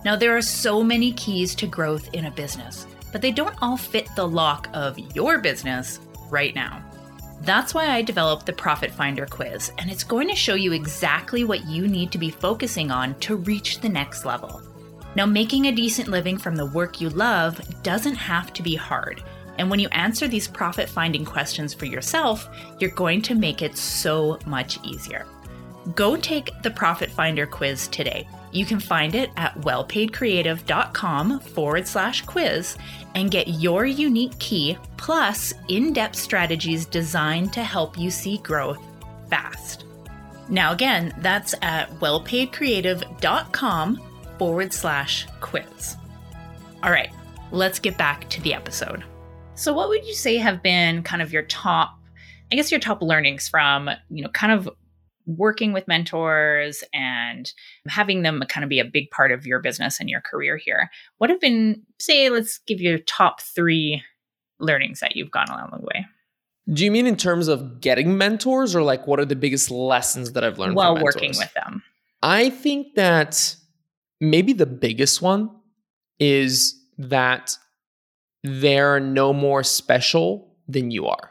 Now, 0.05 0.15
there 0.15 0.37
are 0.37 0.43
so 0.43 0.85
many 0.85 1.13
keys 1.13 1.55
to 1.57 1.67
growth 1.67 2.15
in 2.15 2.27
a 2.27 2.31
business, 2.31 2.87
but 3.13 3.23
they 3.23 3.33
don't 3.33 3.57
all 3.63 3.77
fit 3.77 4.09
the 4.17 4.27
lock 4.27 4.69
of 4.73 4.99
your 5.15 5.39
business 5.39 6.01
right 6.31 6.55
now. 6.55 6.83
That's 7.43 7.73
why 7.73 7.89
I 7.89 8.03
developed 8.03 8.47
the 8.47 8.53
Profit 8.53 8.91
Finder 8.91 9.25
quiz, 9.25 9.73
and 9.79 9.91
it's 9.91 10.05
going 10.05 10.29
to 10.29 10.35
show 10.35 10.55
you 10.55 10.73
exactly 10.73 11.45
what 11.45 11.67
you 11.67 11.87
need 11.87 12.11
to 12.13 12.19
be 12.19 12.31
focusing 12.31 12.91
on 12.91 13.15
to 13.21 13.37
reach 13.37 13.81
the 13.81 13.89
next 13.89 14.25
level. 14.25 14.61
Now, 15.15 15.25
making 15.25 15.67
a 15.67 15.73
decent 15.73 16.09
living 16.09 16.37
from 16.37 16.57
the 16.57 16.67
work 16.67 17.01
you 17.01 17.09
love 17.11 17.61
doesn't 17.83 18.17
have 18.17 18.53
to 18.53 18.63
be 18.63 18.75
hard, 18.75 19.23
And 19.59 19.69
when 19.69 19.81
you 19.81 19.89
answer 19.89 20.29
these 20.29 20.49
profit 20.49 20.89
finding 20.89 21.25
questions 21.25 21.75
for 21.75 21.85
yourself, 21.85 22.49
you're 22.79 22.91
going 22.91 23.21
to 23.23 23.35
make 23.35 23.61
it 23.61 23.77
so 23.77 24.39
much 24.47 24.79
easier. 24.85 25.27
Go 25.95 26.17
take 26.17 26.51
the 26.63 26.71
Profit 26.71 27.11
Finder 27.11 27.47
quiz 27.47 27.89
today. 27.89 28.27
You 28.51 28.65
can 28.65 28.81
find 28.81 29.15
it 29.15 29.31
at 29.37 29.55
wellpaidcreative.com 29.57 31.41
forward 31.41 31.87
slash 31.87 32.23
quiz 32.23 32.79
and 33.15 33.31
get 33.31 33.49
your 33.49 33.85
unique 33.85 34.39
key 34.39 34.79
plus 34.97 35.53
in 35.69 35.93
depth 35.93 36.17
strategies 36.17 36.87
designed 36.87 37.53
to 37.53 37.63
help 37.63 37.99
you 37.99 38.11
see 38.11 38.39
growth 38.39 38.83
fast. 39.29 39.85
Now, 40.49 40.73
again, 40.73 41.13
that's 41.19 41.55
at 41.61 41.91
wellpaidcreative.com 42.01 44.03
forward 44.39 44.73
slash 44.73 45.27
quiz. 45.41 45.97
All 46.83 46.91
right, 46.91 47.11
let's 47.51 47.79
get 47.79 47.99
back 47.99 48.29
to 48.31 48.41
the 48.41 48.55
episode. 48.55 49.05
So, 49.55 49.75
what 49.75 49.89
would 49.89 50.07
you 50.07 50.15
say 50.15 50.37
have 50.37 50.63
been 50.63 51.03
kind 51.03 51.21
of 51.21 51.33
your 51.33 51.43
top, 51.43 51.99
I 52.51 52.55
guess, 52.55 52.71
your 52.71 52.81
top 52.81 53.03
learnings 53.03 53.49
from, 53.49 53.91
you 54.09 54.23
know, 54.23 54.31
kind 54.31 54.53
of 54.53 54.71
working 55.29 55.73
with 55.73 55.87
mentors 55.87 56.83
and 56.93 57.53
having 57.87 58.23
them 58.23 58.43
kind 58.49 58.65
of 58.65 58.71
be 58.71 58.81
a 58.81 58.85
big 58.85 59.11
part 59.11 59.31
of 59.31 59.47
your 59.47 59.61
business 59.61 60.01
and 60.01 60.09
your 60.09 60.23
career 60.23 60.57
here? 60.57 60.91
What 61.19 61.31
have 61.31 61.41
been, 61.41 61.83
say, 62.01 62.31
let's 62.31 62.59
give 62.59 62.81
you 62.81 62.91
your 62.91 62.99
top 62.99 63.41
three 63.41 64.03
learnings 64.59 65.01
that 65.01 65.15
you've 65.15 65.31
gone 65.31 65.49
along 65.49 65.71
the 65.73 65.87
way? 65.87 66.07
Do 66.73 66.85
you 66.85 66.91
mean 66.91 67.07
in 67.07 67.17
terms 67.17 67.49
of 67.49 67.81
getting 67.81 68.19
mentors 68.19 68.75
or 68.75 68.83
like 68.83 69.07
what 69.07 69.21
are 69.21 69.25
the 69.25 69.37
biggest 69.37 69.71
lessons 69.71 70.33
that 70.33 70.45
I've 70.45 70.59
learned 70.59 70.75
while 70.75 71.01
working 71.01 71.31
with 71.37 71.53
them? 71.55 71.83
I 72.23 72.51
think 72.51 72.95
that 72.97 73.55
maybe 74.21 74.53
the 74.53 74.67
biggest 74.67 75.23
one 75.23 75.51
is 76.19 76.75
that 76.99 77.57
they're 78.43 79.01
no 79.01 79.33
more 79.33 79.63
special 79.63 80.55
than 80.67 80.91
you 80.91 81.07
are. 81.07 81.31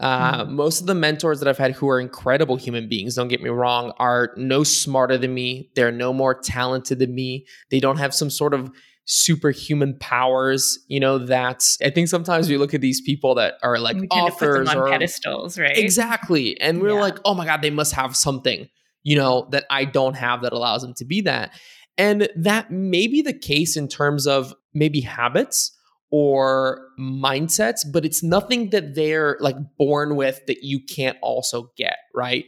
Uh, 0.00 0.44
mm-hmm. 0.44 0.54
Most 0.54 0.80
of 0.80 0.86
the 0.86 0.94
mentors 0.94 1.38
that 1.38 1.48
I've 1.48 1.58
had 1.58 1.72
who 1.72 1.88
are 1.88 2.00
incredible 2.00 2.56
human 2.56 2.88
beings, 2.88 3.14
don't 3.14 3.28
get 3.28 3.42
me 3.42 3.50
wrong, 3.50 3.92
are 3.98 4.34
no 4.36 4.64
smarter 4.64 5.16
than 5.16 5.34
me. 5.34 5.70
They're 5.76 5.92
no 5.92 6.12
more 6.12 6.34
talented 6.34 6.98
than 6.98 7.14
me. 7.14 7.46
They 7.70 7.80
don't 7.80 7.98
have 7.98 8.14
some 8.14 8.30
sort 8.30 8.54
of 8.54 8.70
superhuman 9.06 9.96
powers. 10.00 10.78
You 10.88 10.98
know, 10.98 11.18
that's 11.18 11.78
I 11.82 11.90
think 11.90 12.08
sometimes 12.08 12.48
we 12.48 12.56
look 12.56 12.74
at 12.74 12.80
these 12.80 13.00
people 13.02 13.34
that 13.36 13.54
are 13.62 13.78
like 13.78 13.96
authors 14.10 14.68
on 14.68 14.78
or 14.78 14.88
pedestals, 14.88 15.58
right? 15.58 15.76
Exactly. 15.76 16.60
And 16.60 16.80
we're 16.80 16.94
yeah. 16.94 17.00
like, 17.00 17.18
oh 17.24 17.34
my 17.34 17.44
God, 17.44 17.62
they 17.62 17.70
must 17.70 17.92
have 17.92 18.16
something, 18.16 18.68
you 19.02 19.16
know, 19.16 19.48
that 19.52 19.64
I 19.70 19.84
don't 19.84 20.14
have 20.14 20.42
that 20.42 20.52
allows 20.52 20.82
them 20.82 20.94
to 20.94 21.04
be 21.04 21.20
that. 21.22 21.52
And 21.96 22.28
that 22.34 22.72
may 22.72 23.06
be 23.06 23.22
the 23.22 23.32
case 23.32 23.76
in 23.76 23.86
terms 23.86 24.26
of 24.26 24.54
maybe 24.72 25.00
habits 25.00 25.70
or 26.16 26.86
mindsets, 26.96 27.80
but 27.92 28.04
it's 28.04 28.22
nothing 28.22 28.70
that 28.70 28.94
they're 28.94 29.36
like 29.40 29.56
born 29.76 30.14
with 30.14 30.46
that 30.46 30.62
you 30.62 30.78
can't 30.78 31.18
also 31.20 31.72
get, 31.76 31.96
right? 32.14 32.44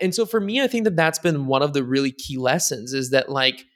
And 0.00 0.14
so 0.14 0.24
for 0.24 0.40
me, 0.40 0.62
I 0.62 0.66
think 0.66 0.84
that 0.84 0.96
that's 0.96 1.18
been 1.18 1.44
one 1.44 1.60
of 1.62 1.74
the 1.74 1.84
really 1.84 2.10
key 2.10 2.38
lessons 2.38 2.94
is 2.94 3.10
that 3.10 3.28
like 3.28 3.66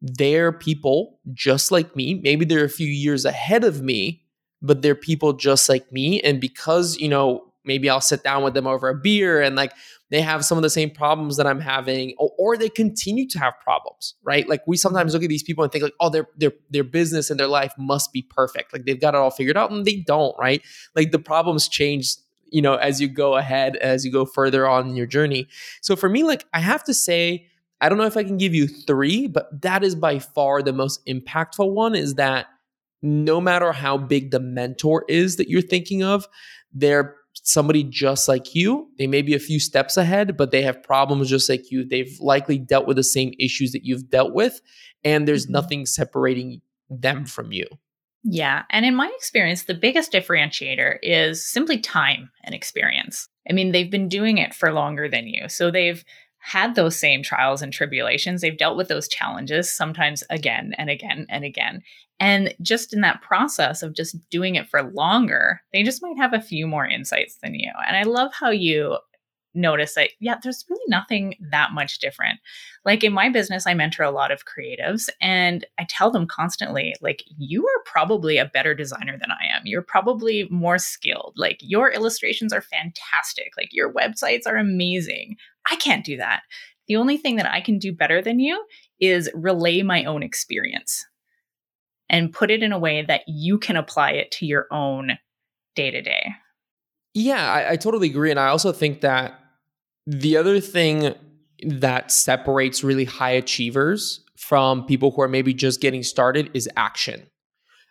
they're 0.00 0.52
people 0.52 1.18
just 1.34 1.72
like 1.72 1.96
me. 1.96 2.14
Maybe 2.14 2.44
they're 2.44 2.64
a 2.64 2.68
few 2.68 2.86
years 2.86 3.24
ahead 3.24 3.64
of 3.64 3.82
me, 3.82 4.22
but 4.62 4.82
they're 4.82 4.94
people 4.94 5.32
just 5.32 5.68
like 5.68 5.90
me. 5.90 6.20
And 6.20 6.40
because, 6.40 6.96
you 6.98 7.08
know, 7.08 7.52
maybe 7.64 7.90
I'll 7.90 8.00
sit 8.00 8.22
down 8.22 8.44
with 8.44 8.54
them 8.54 8.68
over 8.68 8.88
a 8.88 8.94
beer 8.94 9.42
and 9.42 9.56
like 9.56 9.72
they 10.10 10.20
have 10.20 10.44
some 10.44 10.56
of 10.56 10.62
the 10.62 10.70
same 10.70 10.90
problems 10.90 11.36
that 11.36 11.46
I'm 11.46 11.60
having, 11.60 12.14
or, 12.18 12.30
or, 12.38 12.56
they 12.56 12.68
continue 12.68 13.26
to 13.28 13.38
have 13.38 13.54
problems, 13.62 14.14
right? 14.22 14.48
Like 14.48 14.62
we 14.66 14.76
sometimes 14.76 15.14
look 15.14 15.22
at 15.22 15.28
these 15.28 15.42
people 15.42 15.64
and 15.64 15.72
think 15.72 15.82
like, 15.82 15.94
oh, 16.00 16.10
their 16.10 16.28
their 16.36 16.52
their 16.70 16.84
business 16.84 17.30
and 17.30 17.40
their 17.40 17.48
life 17.48 17.72
must 17.78 18.12
be 18.12 18.22
perfect, 18.22 18.72
like 18.72 18.84
they've 18.84 19.00
got 19.00 19.14
it 19.14 19.18
all 19.18 19.30
figured 19.30 19.56
out, 19.56 19.70
and 19.70 19.84
they 19.84 19.96
don't, 19.96 20.36
right? 20.38 20.62
Like 20.94 21.10
the 21.10 21.18
problems 21.18 21.68
change, 21.68 22.14
you 22.50 22.62
know, 22.62 22.74
as 22.76 23.00
you 23.00 23.08
go 23.08 23.36
ahead, 23.36 23.76
as 23.76 24.04
you 24.04 24.12
go 24.12 24.24
further 24.24 24.68
on 24.68 24.88
in 24.88 24.96
your 24.96 25.06
journey. 25.06 25.48
So 25.80 25.96
for 25.96 26.08
me, 26.08 26.22
like 26.22 26.46
I 26.54 26.60
have 26.60 26.84
to 26.84 26.94
say, 26.94 27.46
I 27.80 27.88
don't 27.88 27.98
know 27.98 28.06
if 28.06 28.16
I 28.16 28.24
can 28.24 28.38
give 28.38 28.54
you 28.54 28.68
three, 28.68 29.26
but 29.26 29.62
that 29.62 29.82
is 29.82 29.94
by 29.94 30.18
far 30.20 30.62
the 30.62 30.72
most 30.72 31.04
impactful 31.06 31.72
one. 31.72 31.94
Is 31.94 32.14
that 32.14 32.46
no 33.02 33.40
matter 33.40 33.72
how 33.72 33.98
big 33.98 34.30
the 34.30 34.40
mentor 34.40 35.04
is 35.08 35.36
that 35.36 35.48
you're 35.48 35.62
thinking 35.62 36.02
of, 36.02 36.28
they're 36.72 37.15
somebody 37.46 37.84
just 37.84 38.28
like 38.28 38.54
you. 38.54 38.88
They 38.98 39.06
may 39.06 39.22
be 39.22 39.34
a 39.34 39.38
few 39.38 39.60
steps 39.60 39.96
ahead, 39.96 40.36
but 40.36 40.50
they 40.50 40.62
have 40.62 40.82
problems 40.82 41.30
just 41.30 41.48
like 41.48 41.70
you. 41.70 41.84
They've 41.84 42.14
likely 42.20 42.58
dealt 42.58 42.86
with 42.86 42.96
the 42.96 43.04
same 43.04 43.32
issues 43.38 43.72
that 43.72 43.84
you've 43.84 44.10
dealt 44.10 44.34
with, 44.34 44.60
and 45.04 45.26
there's 45.26 45.44
mm-hmm. 45.44 45.52
nothing 45.52 45.86
separating 45.86 46.60
them 46.90 47.24
from 47.24 47.52
you. 47.52 47.66
Yeah. 48.28 48.64
And 48.70 48.84
in 48.84 48.96
my 48.96 49.10
experience, 49.16 49.64
the 49.64 49.74
biggest 49.74 50.12
differentiator 50.12 50.98
is 51.02 51.46
simply 51.46 51.78
time 51.78 52.30
and 52.42 52.54
experience. 52.54 53.28
I 53.48 53.52
mean, 53.52 53.70
they've 53.70 53.90
been 53.90 54.08
doing 54.08 54.38
it 54.38 54.52
for 54.52 54.72
longer 54.72 55.08
than 55.08 55.28
you. 55.28 55.48
So 55.48 55.70
they've 55.70 56.04
had 56.46 56.76
those 56.76 56.96
same 56.96 57.24
trials 57.24 57.60
and 57.60 57.72
tribulations. 57.72 58.40
They've 58.40 58.56
dealt 58.56 58.76
with 58.76 58.86
those 58.86 59.08
challenges 59.08 59.68
sometimes 59.68 60.22
again 60.30 60.74
and 60.78 60.88
again 60.88 61.26
and 61.28 61.44
again. 61.44 61.82
And 62.20 62.54
just 62.62 62.94
in 62.94 63.00
that 63.00 63.20
process 63.20 63.82
of 63.82 63.96
just 63.96 64.16
doing 64.30 64.54
it 64.54 64.68
for 64.68 64.84
longer, 64.92 65.60
they 65.72 65.82
just 65.82 66.02
might 66.02 66.16
have 66.18 66.32
a 66.32 66.40
few 66.40 66.68
more 66.68 66.86
insights 66.86 67.38
than 67.42 67.56
you. 67.56 67.72
And 67.88 67.96
I 67.96 68.04
love 68.04 68.30
how 68.32 68.50
you 68.50 68.96
notice 69.54 69.94
that, 69.94 70.10
yeah, 70.20 70.36
there's 70.40 70.64
really 70.70 70.84
nothing 70.86 71.34
that 71.50 71.72
much 71.72 71.98
different. 71.98 72.38
Like 72.84 73.02
in 73.02 73.12
my 73.12 73.28
business, 73.28 73.66
I 73.66 73.74
mentor 73.74 74.04
a 74.04 74.10
lot 74.10 74.30
of 74.30 74.44
creatives 74.44 75.08
and 75.20 75.66
I 75.78 75.86
tell 75.88 76.10
them 76.10 76.26
constantly, 76.26 76.94
like, 77.00 77.24
you 77.38 77.66
are 77.66 77.82
probably 77.86 78.36
a 78.36 78.44
better 78.44 78.74
designer 78.74 79.18
than 79.18 79.30
I 79.32 79.56
am. 79.56 79.62
You're 79.64 79.82
probably 79.82 80.46
more 80.50 80.78
skilled. 80.78 81.32
Like, 81.36 81.58
your 81.60 81.90
illustrations 81.90 82.52
are 82.52 82.60
fantastic. 82.60 83.52
Like, 83.56 83.70
your 83.72 83.92
websites 83.92 84.42
are 84.46 84.56
amazing. 84.56 85.36
I 85.70 85.76
can't 85.76 86.04
do 86.04 86.16
that. 86.18 86.42
The 86.88 86.96
only 86.96 87.16
thing 87.16 87.36
that 87.36 87.50
I 87.50 87.60
can 87.60 87.78
do 87.78 87.92
better 87.92 88.22
than 88.22 88.38
you 88.38 88.64
is 89.00 89.30
relay 89.34 89.82
my 89.82 90.04
own 90.04 90.22
experience 90.22 91.04
and 92.08 92.32
put 92.32 92.50
it 92.50 92.62
in 92.62 92.72
a 92.72 92.78
way 92.78 93.04
that 93.06 93.22
you 93.26 93.58
can 93.58 93.76
apply 93.76 94.12
it 94.12 94.30
to 94.32 94.46
your 94.46 94.66
own 94.70 95.18
day 95.74 95.90
to 95.90 96.00
day. 96.00 96.28
Yeah, 97.14 97.50
I, 97.50 97.72
I, 97.72 97.76
totally 97.76 98.08
agree. 98.08 98.30
And 98.30 98.38
I 98.38 98.48
also 98.48 98.72
think 98.72 99.00
that 99.00 99.40
the 100.06 100.36
other 100.36 100.60
thing 100.60 101.14
that 101.64 102.12
separates 102.12 102.84
really 102.84 103.04
high 103.04 103.30
achievers 103.30 104.20
from 104.36 104.84
people 104.84 105.10
who 105.10 105.22
are 105.22 105.28
maybe 105.28 105.54
just 105.54 105.80
getting 105.80 106.02
started 106.02 106.50
is 106.54 106.68
action. 106.76 107.26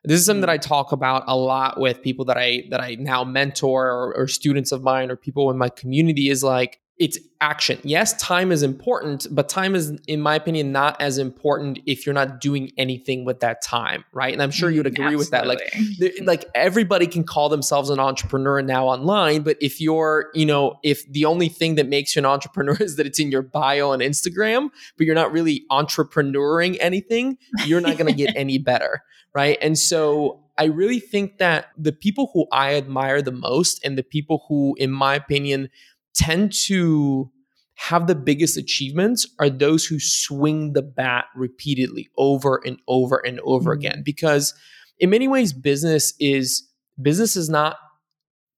This 0.03 0.19
is 0.19 0.27
something 0.27 0.41
that 0.41 0.49
I 0.49 0.59
mm. 0.59 0.61
talk 0.61 0.91
about 0.91 1.23
a 1.27 1.35
lot 1.35 1.79
with 1.79 2.01
people 2.01 2.25
that 2.25 2.38
I 2.38 2.65
that 2.69 2.79
I 2.79 2.95
now 2.99 3.23
mentor 3.23 3.88
or, 3.89 4.15
or 4.15 4.27
students 4.27 4.71
of 4.71 4.83
mine 4.83 5.09
or 5.09 5.15
people 5.15 5.49
in 5.49 5.57
my 5.57 5.69
community 5.69 6.29
is 6.29 6.43
like 6.43 6.79
it's 6.97 7.19
action. 7.41 7.77
Yes, 7.84 8.13
time 8.21 8.53
is 8.53 8.63
important, 8.63 9.27
but 9.29 9.49
time 9.49 9.75
is, 9.75 9.91
in 10.08 10.21
my 10.21 10.36
opinion, 10.36 10.71
not 10.71 10.99
as 11.01 11.17
important 11.17 11.79
if 11.86 12.05
you're 12.05 12.15
not 12.15 12.39
doing 12.39 12.71
anything 12.77 13.25
with 13.25 13.41
that 13.41 13.62
time, 13.62 14.05
right? 14.13 14.31
And 14.31 14.41
I'm 14.41 14.51
sure 14.51 14.69
you'd 14.69 14.86
mm, 14.86 14.93
agree 14.93 15.13
Absolutely. 15.13 15.17
with 15.17 15.31
that. 15.31 15.45
Like, 15.45 16.25
like 16.25 16.45
everybody 16.55 17.05
can 17.05 17.25
call 17.25 17.49
themselves 17.49 17.89
an 17.89 17.99
entrepreneur 17.99 18.62
now 18.62 18.88
online, 18.88 19.41
but 19.41 19.58
if 19.60 19.81
you're, 19.81 20.31
you 20.34 20.45
know, 20.45 20.79
if 20.84 21.05
the 21.12 21.25
only 21.25 21.49
thing 21.49 21.75
that 21.75 21.89
makes 21.89 22.15
you 22.15 22.21
an 22.21 22.25
entrepreneur 22.25 22.77
is 22.79 22.95
that 22.95 23.05
it's 23.05 23.19
in 23.19 23.29
your 23.29 23.41
bio 23.41 23.91
on 23.91 23.99
Instagram, 23.99 24.69
but 24.97 25.05
you're 25.05 25.15
not 25.15 25.34
really 25.34 25.65
entrepreneuring 25.69 26.77
anything, 26.79 27.38
you're 27.65 27.81
not 27.81 27.97
going 27.97 28.12
to 28.12 28.17
get 28.17 28.34
any 28.38 28.58
better, 28.58 29.01
right? 29.34 29.58
And 29.62 29.77
so 29.77 30.45
I 30.58 30.65
really 30.65 30.99
think 30.99 31.39
that 31.39 31.67
the 31.77 31.91
people 31.91 32.31
who 32.34 32.47
I 32.51 32.75
admire 32.75 33.21
the 33.21 33.31
most 33.31 33.84
and 33.84 33.97
the 33.97 34.03
people 34.03 34.45
who, 34.47 34.75
in 34.79 34.91
my 34.91 35.15
opinion, 35.15 35.69
tend 36.15 36.51
to 36.65 37.32
have 37.75 38.08
the 38.08 38.15
biggest 38.15 38.58
achievements 38.58 39.28
are 39.39 39.49
those 39.49 39.86
who 39.86 39.99
swing 39.99 40.73
the 40.73 40.82
bat 40.82 41.25
repeatedly 41.36 42.10
over 42.17 42.62
and 42.65 42.78
over 42.88 43.17
and 43.25 43.39
over 43.41 43.71
mm-hmm. 43.71 43.86
again 43.86 44.04
because 44.04 44.54
in 44.97 45.10
many 45.10 45.28
ways 45.28 45.51
business 45.51 46.13
is 46.19 46.67
business 47.01 47.36
is 47.36 47.49
not 47.49 47.78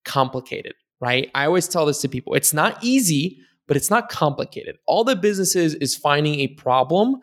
complicated 0.06 0.74
right? 1.00 1.30
I 1.36 1.46
always 1.46 1.68
tell 1.68 1.86
this 1.86 2.02
to 2.02 2.10
people 2.10 2.34
it's 2.34 2.54
not 2.54 2.78
easy 2.84 3.40
but 3.68 3.76
it's 3.76 3.90
not 3.90 4.08
complicated. 4.08 4.78
All 4.86 5.04
the 5.04 5.16
business 5.16 5.56
is 5.56 5.76
is 5.76 5.96
finding 5.96 6.40
a 6.40 6.48
problem 6.48 7.18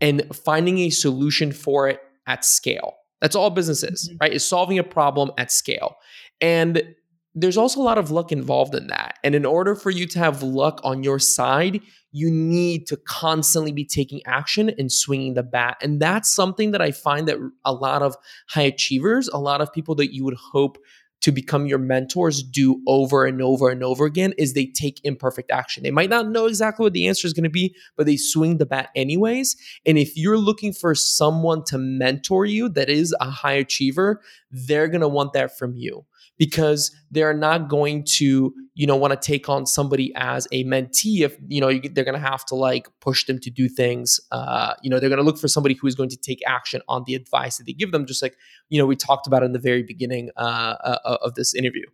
and 0.00 0.24
finding 0.34 0.78
a 0.78 0.90
solution 0.90 1.52
for 1.52 1.88
it 1.88 2.00
at 2.26 2.44
scale. 2.44 2.94
That's 3.20 3.34
all 3.34 3.50
business 3.50 3.82
is 3.82 4.08
mm-hmm. 4.08 4.18
right? 4.20 4.32
Is 4.32 4.46
solving 4.46 4.78
a 4.78 4.84
problem 4.84 5.30
at 5.38 5.50
scale. 5.50 5.96
And 6.40 6.94
there's 7.36 7.58
also 7.58 7.80
a 7.80 7.82
lot 7.82 7.98
of 7.98 8.10
luck 8.10 8.32
involved 8.32 8.74
in 8.74 8.86
that. 8.86 9.18
And 9.22 9.34
in 9.34 9.44
order 9.44 9.74
for 9.74 9.90
you 9.90 10.06
to 10.06 10.18
have 10.18 10.42
luck 10.42 10.80
on 10.82 11.02
your 11.04 11.18
side, 11.18 11.82
you 12.10 12.30
need 12.30 12.86
to 12.86 12.96
constantly 12.96 13.72
be 13.72 13.84
taking 13.84 14.22
action 14.24 14.70
and 14.78 14.90
swinging 14.90 15.34
the 15.34 15.42
bat. 15.42 15.76
And 15.82 16.00
that's 16.00 16.32
something 16.32 16.70
that 16.70 16.80
I 16.80 16.92
find 16.92 17.28
that 17.28 17.36
a 17.66 17.74
lot 17.74 18.00
of 18.00 18.16
high 18.48 18.62
achievers, 18.62 19.28
a 19.28 19.38
lot 19.38 19.60
of 19.60 19.70
people 19.70 19.94
that 19.96 20.14
you 20.14 20.24
would 20.24 20.38
hope 20.52 20.78
to 21.20 21.32
become 21.32 21.66
your 21.66 21.78
mentors 21.78 22.42
do 22.42 22.80
over 22.86 23.26
and 23.26 23.42
over 23.42 23.68
and 23.68 23.82
over 23.82 24.06
again 24.06 24.32
is 24.38 24.54
they 24.54 24.66
take 24.66 25.00
imperfect 25.04 25.50
action. 25.50 25.82
They 25.82 25.90
might 25.90 26.10
not 26.10 26.28
know 26.28 26.46
exactly 26.46 26.84
what 26.84 26.94
the 26.94 27.06
answer 27.06 27.26
is 27.26 27.34
going 27.34 27.44
to 27.44 27.50
be, 27.50 27.74
but 27.96 28.06
they 28.06 28.16
swing 28.16 28.56
the 28.56 28.66
bat 28.66 28.90
anyways. 28.94 29.56
And 29.84 29.98
if 29.98 30.16
you're 30.16 30.38
looking 30.38 30.72
for 30.72 30.94
someone 30.94 31.64
to 31.64 31.78
mentor 31.78 32.46
you 32.46 32.68
that 32.70 32.88
is 32.88 33.14
a 33.20 33.28
high 33.28 33.54
achiever, 33.54 34.22
they're 34.50 34.88
going 34.88 35.00
to 35.00 35.08
want 35.08 35.34
that 35.34 35.58
from 35.58 35.74
you 35.74 36.06
because 36.38 36.90
they're 37.10 37.34
not 37.34 37.68
going 37.68 38.04
to 38.04 38.54
you 38.74 38.86
know 38.86 38.96
want 38.96 39.12
to 39.12 39.26
take 39.26 39.48
on 39.48 39.66
somebody 39.66 40.12
as 40.16 40.46
a 40.52 40.64
mentee 40.64 41.20
if 41.20 41.36
you 41.48 41.60
know 41.60 41.72
they're 41.92 42.04
going 42.04 42.14
to 42.14 42.18
have 42.18 42.44
to 42.44 42.54
like 42.54 42.88
push 43.00 43.24
them 43.26 43.38
to 43.38 43.50
do 43.50 43.68
things 43.68 44.20
uh, 44.32 44.74
you 44.82 44.90
know 44.90 44.98
they're 45.00 45.08
going 45.08 45.18
to 45.18 45.24
look 45.24 45.38
for 45.38 45.48
somebody 45.48 45.74
who 45.74 45.86
is 45.86 45.94
going 45.94 46.10
to 46.10 46.16
take 46.16 46.40
action 46.46 46.80
on 46.88 47.04
the 47.06 47.14
advice 47.14 47.56
that 47.58 47.64
they 47.64 47.72
give 47.72 47.92
them 47.92 48.06
just 48.06 48.22
like 48.22 48.36
you 48.68 48.78
know 48.78 48.86
we 48.86 48.96
talked 48.96 49.26
about 49.26 49.42
in 49.42 49.52
the 49.52 49.58
very 49.58 49.82
beginning 49.82 50.30
uh, 50.36 50.74
uh, 50.84 51.18
of 51.22 51.34
this 51.34 51.54
interview 51.54 51.84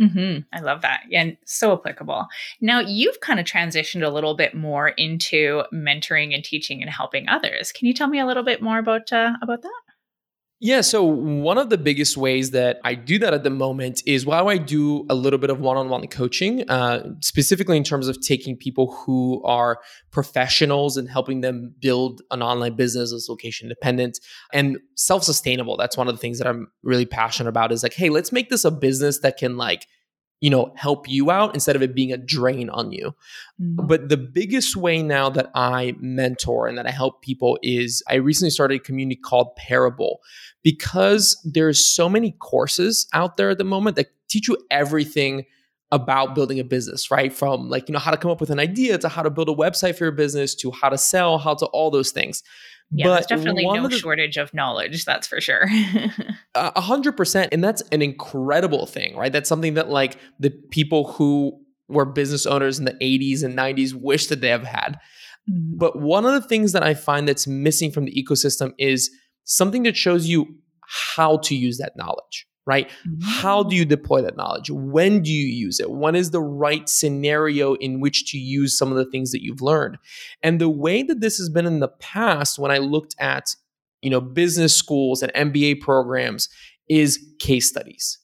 Mm-hmm. 0.00 0.40
I 0.52 0.60
love 0.60 0.82
that. 0.82 1.02
And 1.12 1.36
so 1.46 1.72
applicable. 1.72 2.26
Now, 2.60 2.80
you've 2.80 3.20
kind 3.20 3.38
of 3.38 3.46
transitioned 3.46 4.04
a 4.04 4.10
little 4.10 4.34
bit 4.34 4.54
more 4.54 4.88
into 4.88 5.62
mentoring 5.72 6.34
and 6.34 6.42
teaching 6.42 6.82
and 6.82 6.90
helping 6.90 7.28
others. 7.28 7.70
Can 7.70 7.86
you 7.86 7.94
tell 7.94 8.08
me 8.08 8.18
a 8.18 8.26
little 8.26 8.42
bit 8.42 8.60
more 8.60 8.78
about 8.78 9.12
uh, 9.12 9.34
about 9.40 9.62
that? 9.62 9.80
Yeah, 10.60 10.82
so 10.82 11.02
one 11.02 11.58
of 11.58 11.68
the 11.68 11.76
biggest 11.76 12.16
ways 12.16 12.52
that 12.52 12.78
I 12.84 12.94
do 12.94 13.18
that 13.18 13.34
at 13.34 13.42
the 13.42 13.50
moment 13.50 14.02
is 14.06 14.24
while 14.24 14.48
I 14.48 14.56
do 14.56 15.04
a 15.10 15.14
little 15.14 15.38
bit 15.38 15.50
of 15.50 15.60
one 15.60 15.76
on 15.76 15.88
one 15.88 16.06
coaching, 16.06 16.68
uh, 16.70 17.10
specifically 17.20 17.76
in 17.76 17.82
terms 17.84 18.08
of 18.08 18.20
taking 18.20 18.56
people 18.56 18.92
who 18.92 19.42
are 19.44 19.80
professionals 20.10 20.96
and 20.96 21.10
helping 21.10 21.40
them 21.40 21.74
build 21.80 22.22
an 22.30 22.40
online 22.40 22.76
business 22.76 23.10
that's 23.10 23.28
location 23.28 23.66
independent 23.66 24.20
and 24.52 24.78
self 24.94 25.24
sustainable. 25.24 25.76
That's 25.76 25.96
one 25.96 26.08
of 26.08 26.14
the 26.14 26.20
things 26.20 26.38
that 26.38 26.46
I'm 26.46 26.68
really 26.82 27.06
passionate 27.06 27.48
about 27.48 27.72
is 27.72 27.82
like, 27.82 27.94
hey, 27.94 28.08
let's 28.08 28.32
make 28.32 28.48
this 28.48 28.64
a 28.64 28.70
business 28.70 29.18
that 29.20 29.36
can 29.36 29.56
like 29.56 29.86
you 30.40 30.50
know 30.50 30.72
help 30.76 31.08
you 31.08 31.30
out 31.30 31.54
instead 31.54 31.76
of 31.76 31.82
it 31.82 31.94
being 31.94 32.12
a 32.12 32.16
drain 32.16 32.68
on 32.70 32.92
you. 32.92 33.14
Mm-hmm. 33.60 33.86
but 33.86 34.08
the 34.08 34.16
biggest 34.16 34.76
way 34.76 35.02
now 35.02 35.30
that 35.30 35.50
i 35.54 35.94
mentor 36.00 36.66
and 36.66 36.76
that 36.76 36.86
i 36.86 36.90
help 36.90 37.22
people 37.22 37.58
is 37.62 38.02
i 38.08 38.14
recently 38.14 38.50
started 38.50 38.80
a 38.80 38.84
community 38.84 39.20
called 39.20 39.54
parable. 39.56 40.20
Because 40.62 41.38
there's 41.44 41.86
so 41.86 42.08
many 42.08 42.30
courses 42.32 43.06
out 43.12 43.36
there 43.36 43.50
at 43.50 43.58
the 43.58 43.64
moment 43.64 43.96
that 43.96 44.06
teach 44.28 44.48
you 44.48 44.56
everything 44.70 45.44
about 45.92 46.34
building 46.34 46.58
a 46.58 46.64
business 46.64 47.10
right? 47.10 47.32
From 47.32 47.68
like 47.68 47.88
you 47.88 47.92
know 47.92 47.98
how 47.98 48.10
to 48.10 48.16
come 48.16 48.30
up 48.30 48.40
with 48.40 48.50
an 48.50 48.58
idea 48.58 48.98
to 48.98 49.08
how 49.08 49.22
to 49.22 49.30
build 49.30 49.48
a 49.48 49.54
website 49.54 49.96
for 49.96 50.04
your 50.04 50.12
business 50.12 50.54
to 50.56 50.70
how 50.72 50.88
to 50.88 50.98
sell 50.98 51.38
how 51.38 51.54
to 51.54 51.66
all 51.66 51.90
those 51.90 52.10
things 52.10 52.42
yeah, 52.90 53.06
but 53.06 53.14
there's 53.14 53.26
definitely 53.26 53.66
no 53.66 53.88
the, 53.88 53.96
shortage 53.96 54.36
of 54.36 54.52
knowledge, 54.54 55.04
that's 55.04 55.26
for 55.26 55.40
sure. 55.40 55.68
A 56.54 56.80
hundred 56.80 57.16
percent. 57.16 57.52
And 57.52 57.62
that's 57.62 57.82
an 57.92 58.02
incredible 58.02 58.86
thing, 58.86 59.16
right? 59.16 59.32
That's 59.32 59.48
something 59.48 59.74
that 59.74 59.90
like 59.90 60.18
the 60.38 60.50
people 60.50 61.12
who 61.12 61.60
were 61.88 62.04
business 62.04 62.46
owners 62.46 62.78
in 62.78 62.84
the 62.84 62.94
80s 62.94 63.42
and 63.42 63.56
90s 63.56 63.92
wish 63.94 64.28
that 64.28 64.40
they 64.40 64.48
have 64.48 64.64
had. 64.64 64.98
Mm-hmm. 65.50 65.76
But 65.76 66.00
one 66.00 66.24
of 66.24 66.32
the 66.32 66.46
things 66.46 66.72
that 66.72 66.82
I 66.82 66.94
find 66.94 67.28
that's 67.28 67.46
missing 67.46 67.90
from 67.90 68.04
the 68.04 68.12
ecosystem 68.12 68.72
is 68.78 69.10
something 69.44 69.82
that 69.82 69.96
shows 69.96 70.26
you 70.26 70.56
how 71.16 71.38
to 71.38 71.54
use 71.54 71.78
that 71.78 71.96
knowledge 71.96 72.46
right? 72.66 72.88
Mm-hmm. 72.88 73.20
How 73.22 73.62
do 73.62 73.76
you 73.76 73.84
deploy 73.84 74.22
that 74.22 74.36
knowledge? 74.36 74.70
When 74.70 75.22
do 75.22 75.30
you 75.30 75.46
use 75.46 75.80
it? 75.80 75.90
When 75.90 76.14
is 76.14 76.30
the 76.30 76.40
right 76.40 76.88
scenario 76.88 77.74
in 77.74 78.00
which 78.00 78.30
to 78.32 78.38
use 78.38 78.76
some 78.76 78.90
of 78.90 78.96
the 78.96 79.10
things 79.10 79.32
that 79.32 79.42
you've 79.42 79.62
learned? 79.62 79.98
And 80.42 80.60
the 80.60 80.68
way 80.68 81.02
that 81.02 81.20
this 81.20 81.36
has 81.38 81.48
been 81.48 81.66
in 81.66 81.80
the 81.80 81.88
past, 81.88 82.58
when 82.58 82.70
I 82.70 82.78
looked 82.78 83.14
at 83.18 83.54
you 84.02 84.10
know 84.10 84.20
business 84.20 84.74
schools 84.76 85.22
and 85.22 85.32
MBA 85.34 85.80
programs, 85.80 86.48
is 86.88 87.24
case 87.38 87.68
studies. 87.68 88.18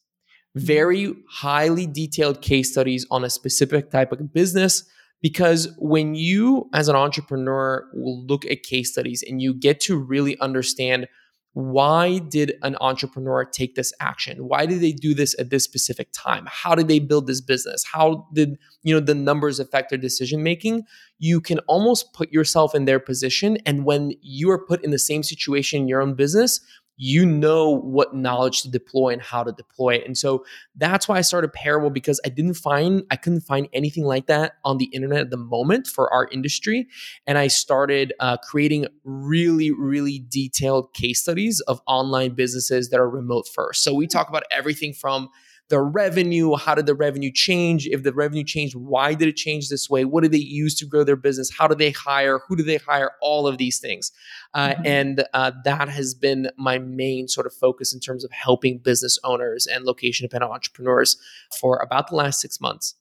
Mm-hmm. 0.57 0.67
Very 0.67 1.15
highly 1.29 1.87
detailed 1.87 2.43
case 2.43 2.73
studies 2.73 3.07
on 3.11 3.25
a 3.25 3.31
specific 3.31 3.91
type 3.91 4.13
of 4.13 4.33
business. 4.33 4.85
Because 5.23 5.69
when 5.79 6.15
you, 6.15 6.71
as 6.73 6.89
an 6.89 6.97
entrepreneur, 6.97 7.87
will 7.93 8.25
look 8.25 8.47
at 8.47 8.63
case 8.63 8.91
studies 8.91 9.23
and 9.29 9.43
you 9.43 9.53
get 9.53 9.79
to 9.81 9.99
really 9.99 10.39
understand 10.41 11.09
why 11.53 12.19
did 12.19 12.55
an 12.63 12.77
entrepreneur 12.81 13.45
take 13.45 13.75
this 13.75 13.93
action? 14.01 14.47
Why 14.47 14.67
did 14.67 14.81
they 14.81 14.93
do 14.93 15.15
this 15.15 15.35
at 15.39 15.51
this 15.51 15.65
specific 15.65 16.09
time? 16.13 16.47
How 16.49 16.75
did 16.75 16.87
they 16.87 17.01
build 17.01 17.27
this 17.27 17.41
business? 17.41 17.85
How 17.93 18.29
did 18.33 18.59
you 18.83 18.95
know 18.95 19.01
the 19.01 19.15
numbers 19.15 19.59
affect 19.59 19.91
their 19.91 19.99
decision 19.99 20.43
making 20.43 20.85
you 21.21 21.39
can 21.39 21.59
almost 21.61 22.15
put 22.15 22.33
yourself 22.33 22.75
in 22.75 22.87
their 22.87 22.99
position 22.99 23.59
and 23.67 23.85
when 23.85 24.13
you 24.23 24.51
are 24.51 24.59
put 24.59 24.83
in 24.83 24.91
the 24.91 24.99
same 24.99 25.23
situation 25.23 25.83
in 25.83 25.89
your 25.89 26.01
own 26.01 26.15
business 26.15 26.61
you 27.03 27.25
know 27.25 27.71
what 27.71 28.15
knowledge 28.15 28.61
to 28.61 28.71
deploy 28.71 29.09
and 29.09 29.23
how 29.23 29.43
to 29.43 29.53
deploy 29.53 29.95
it. 29.95 30.05
And 30.05 30.19
so 30.19 30.45
that's 30.77 31.09
why 31.09 31.17
I 31.17 31.23
started 31.23 31.51
Parable 31.51 31.89
because 31.89 32.21
I 32.27 32.29
didn't 32.29 32.55
find, 32.55 33.05
I 33.11 33.17
couldn't 33.17 33.41
find 33.41 33.69
anything 33.73 34.05
like 34.05 34.27
that 34.27 34.57
on 34.67 34.77
the 34.77 34.85
internet 34.93 35.21
at 35.21 35.31
the 35.31 35.39
moment 35.39 35.87
for 35.87 36.13
our 36.13 36.29
industry. 36.31 36.89
And 37.27 37.39
I 37.39 37.47
started 37.47 38.13
uh, 38.21 38.37
creating 38.37 38.87
really, 39.03 39.71
really 39.71 40.27
detailed 40.29 40.93
case 40.93 41.23
studies 41.23 41.61
of 41.61 41.81
online 41.87 42.35
businesses 42.35 42.91
that 42.91 43.01
are 43.01 43.09
remote 43.09 43.49
first. 43.49 43.83
So 43.83 43.95
we 43.95 44.07
talk 44.07 44.29
about 44.29 44.43
everything 44.51 44.93
from 44.93 45.31
the 45.71 45.81
revenue 45.81 46.55
how 46.57 46.75
did 46.75 46.87
the 46.87 46.95
revenue 46.95 47.31
change? 47.33 47.87
If 47.87 48.03
the 48.03 48.13
revenue 48.13 48.45
changed 48.45 48.75
why 48.77 49.15
did 49.15 49.29
it 49.29 49.37
change 49.37 49.69
this 49.69 49.89
way? 49.89 50.05
What 50.05 50.23
did 50.23 50.33
they 50.33 50.39
use 50.39 50.75
to 50.77 50.87
grow 50.87 51.05
their 51.05 51.17
business? 51.17 51.51
How 51.51 51.67
do 51.67 51.75
they 51.75 51.91
hire? 51.91 52.41
Who 52.47 52.57
do 52.57 52.63
they 52.63 52.77
hire? 52.77 53.13
All 53.23 53.47
of 53.47 53.57
these 53.57 53.79
things. 53.79 54.13
Uh, 54.53 54.71
mm-hmm. 54.71 54.83
and 54.85 55.25
uh, 55.33 55.53
that 55.65 55.89
has 55.89 56.13
been 56.13 56.51
my 56.59 56.79
main 56.79 57.29
sort 57.29 57.47
of 57.47 57.55
focus 57.55 57.95
in 57.95 58.01
terms 58.01 58.25
of 58.25 58.33
helping 58.33 58.79
business 58.79 59.19
owners 59.25 59.67
and 59.67 59.85
location 59.85 60.25
dependent 60.25 60.53
entrepreneurs 60.53 61.17
for 61.61 61.79
about 61.79 62.09
the 62.09 62.17
last 62.17 62.41
six 62.41 62.61
months. 62.61 62.97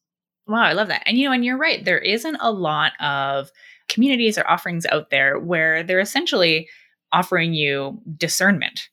Wow 0.48 0.64
i 0.64 0.74
love 0.74 0.88
that. 0.88 1.04
And 1.06 1.18
you 1.18 1.26
know 1.26 1.34
and 1.34 1.44
you're 1.44 1.58
right 1.58 1.84
there 1.84 2.00
isn't 2.00 2.38
a 2.40 2.52
lot 2.52 2.94
of 3.02 3.52
communities 3.88 4.38
or 4.38 4.48
offerings 4.48 4.86
out 4.86 5.10
there 5.10 5.40
where 5.40 5.84
they're 5.84 6.00
essentially 6.00 6.70
offering 7.12 7.54
you 7.54 8.00
discernment 8.18 8.90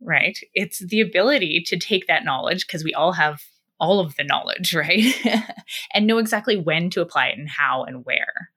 right? 0.00 0.38
It's 0.54 0.78
the 0.78 1.00
ability 1.00 1.62
to 1.66 1.78
take 1.78 2.06
that 2.06 2.24
knowledge 2.24 2.66
because 2.66 2.84
we 2.84 2.94
all 2.94 3.12
have 3.12 3.42
all 3.78 4.00
of 4.00 4.16
the 4.16 4.24
knowledge, 4.24 4.74
right? 4.74 5.14
and 5.92 6.06
know 6.06 6.18
exactly 6.18 6.56
when 6.56 6.90
to 6.90 7.00
apply 7.00 7.28
it 7.28 7.38
and 7.38 7.48
how 7.48 7.84
and 7.84 8.04
where. 8.04 8.50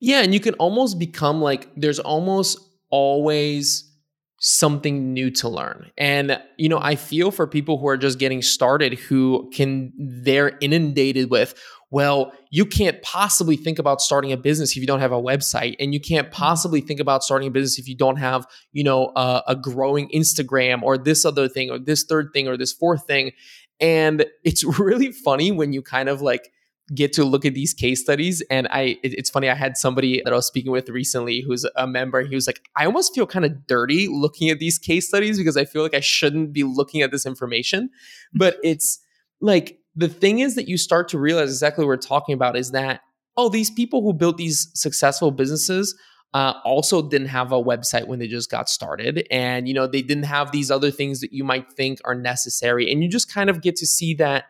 Yeah, 0.00 0.22
and 0.22 0.34
you 0.34 0.40
can 0.40 0.54
almost 0.54 0.98
become 0.98 1.40
like 1.40 1.68
there's 1.74 1.98
almost 1.98 2.58
always 2.90 3.90
something 4.38 5.14
new 5.14 5.30
to 5.30 5.48
learn. 5.48 5.90
And 5.96 6.40
you 6.58 6.68
know, 6.68 6.78
I 6.78 6.96
feel 6.96 7.30
for 7.30 7.46
people 7.46 7.78
who 7.78 7.88
are 7.88 7.96
just 7.96 8.18
getting 8.18 8.42
started 8.42 8.94
who 8.94 9.50
can 9.54 9.92
they're 9.98 10.58
inundated 10.60 11.30
with 11.30 11.54
well, 11.90 12.32
you 12.50 12.66
can't 12.66 13.00
possibly 13.02 13.56
think 13.56 13.78
about 13.78 14.00
starting 14.00 14.32
a 14.32 14.36
business 14.36 14.72
if 14.72 14.78
you 14.78 14.86
don't 14.86 15.00
have 15.00 15.12
a 15.12 15.22
website, 15.22 15.76
and 15.78 15.94
you 15.94 16.00
can't 16.00 16.26
mm-hmm. 16.26 16.34
possibly 16.34 16.80
think 16.80 17.00
about 17.00 17.22
starting 17.22 17.48
a 17.48 17.50
business 17.50 17.78
if 17.78 17.88
you 17.88 17.96
don't 17.96 18.16
have, 18.16 18.46
you 18.72 18.82
know, 18.82 19.12
a, 19.14 19.42
a 19.48 19.56
growing 19.56 20.08
Instagram 20.08 20.82
or 20.82 20.98
this 20.98 21.24
other 21.24 21.48
thing 21.48 21.70
or 21.70 21.78
this 21.78 22.04
third 22.04 22.30
thing 22.32 22.48
or 22.48 22.56
this 22.56 22.72
fourth 22.72 23.06
thing. 23.06 23.32
And 23.80 24.26
it's 24.42 24.64
really 24.78 25.12
funny 25.12 25.52
when 25.52 25.72
you 25.72 25.82
kind 25.82 26.08
of 26.08 26.20
like 26.20 26.50
get 26.94 27.12
to 27.12 27.24
look 27.24 27.44
at 27.44 27.54
these 27.54 27.74
case 27.74 28.00
studies 28.00 28.42
and 28.48 28.68
i 28.70 28.96
it, 29.02 29.12
it's 29.14 29.28
funny 29.28 29.50
i 29.50 29.54
had 29.54 29.76
somebody 29.76 30.22
that 30.22 30.32
i 30.32 30.36
was 30.36 30.46
speaking 30.46 30.70
with 30.70 30.88
recently 30.88 31.40
who's 31.40 31.66
a 31.74 31.84
member 31.84 32.24
he 32.24 32.36
was 32.36 32.46
like 32.46 32.60
i 32.76 32.86
almost 32.86 33.12
feel 33.12 33.26
kind 33.26 33.44
of 33.44 33.66
dirty 33.66 34.06
looking 34.06 34.50
at 34.50 34.60
these 34.60 34.78
case 34.78 35.08
studies 35.08 35.36
because 35.36 35.56
i 35.56 35.64
feel 35.64 35.82
like 35.82 35.94
i 35.94 36.00
shouldn't 36.00 36.52
be 36.52 36.62
looking 36.62 37.02
at 37.02 37.10
this 37.10 37.26
information 37.26 37.90
but 38.32 38.56
it's 38.62 39.00
like 39.40 39.80
the 39.96 40.08
thing 40.08 40.40
is 40.40 40.54
that 40.54 40.68
you 40.68 40.76
start 40.76 41.08
to 41.08 41.18
realize 41.18 41.48
exactly 41.48 41.84
what 41.84 41.88
we're 41.88 41.96
talking 41.96 42.34
about 42.34 42.56
is 42.56 42.70
that 42.72 43.00
oh 43.36 43.48
these 43.48 43.70
people 43.70 44.02
who 44.02 44.12
built 44.12 44.36
these 44.36 44.70
successful 44.74 45.30
businesses 45.30 45.96
uh, 46.34 46.54
also 46.64 47.08
didn't 47.08 47.28
have 47.28 47.50
a 47.50 47.62
website 47.62 48.06
when 48.06 48.18
they 48.18 48.26
just 48.26 48.50
got 48.50 48.68
started 48.68 49.26
and 49.30 49.66
you 49.66 49.74
know 49.74 49.86
they 49.86 50.02
didn't 50.02 50.24
have 50.24 50.52
these 50.52 50.70
other 50.70 50.90
things 50.90 51.20
that 51.20 51.32
you 51.32 51.44
might 51.44 51.72
think 51.72 51.98
are 52.04 52.14
necessary 52.14 52.90
and 52.90 53.02
you 53.02 53.08
just 53.08 53.32
kind 53.32 53.48
of 53.48 53.62
get 53.62 53.76
to 53.76 53.86
see 53.86 54.12
that 54.14 54.44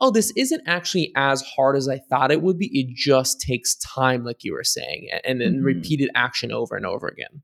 oh 0.00 0.10
this 0.10 0.32
isn't 0.36 0.62
actually 0.66 1.12
as 1.14 1.42
hard 1.42 1.76
as 1.76 1.88
i 1.88 1.98
thought 1.98 2.32
it 2.32 2.42
would 2.42 2.58
be 2.58 2.66
it 2.78 2.94
just 2.96 3.40
takes 3.40 3.76
time 3.76 4.24
like 4.24 4.42
you 4.42 4.52
were 4.52 4.64
saying 4.64 5.08
and 5.24 5.40
then 5.40 5.56
mm-hmm. 5.56 5.64
repeated 5.64 6.10
action 6.14 6.50
over 6.50 6.76
and 6.76 6.86
over 6.86 7.06
again 7.06 7.42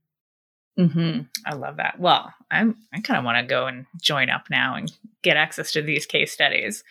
Mm-hmm. 0.79 1.23
I 1.45 1.55
love 1.55 1.77
that. 1.77 1.99
Well, 1.99 2.33
I'm 2.51 2.77
I 2.95 3.01
kind 3.01 3.19
of 3.19 3.25
want 3.25 3.39
to 3.39 3.49
go 3.49 3.67
and 3.67 3.87
join 4.01 4.31
up 4.31 4.45
now 4.49 4.77
and 4.77 4.91
get 5.23 5.37
access 5.37 5.73
to 5.73 5.83
these 5.83 6.07
case 6.07 6.33
studies. 6.33 6.85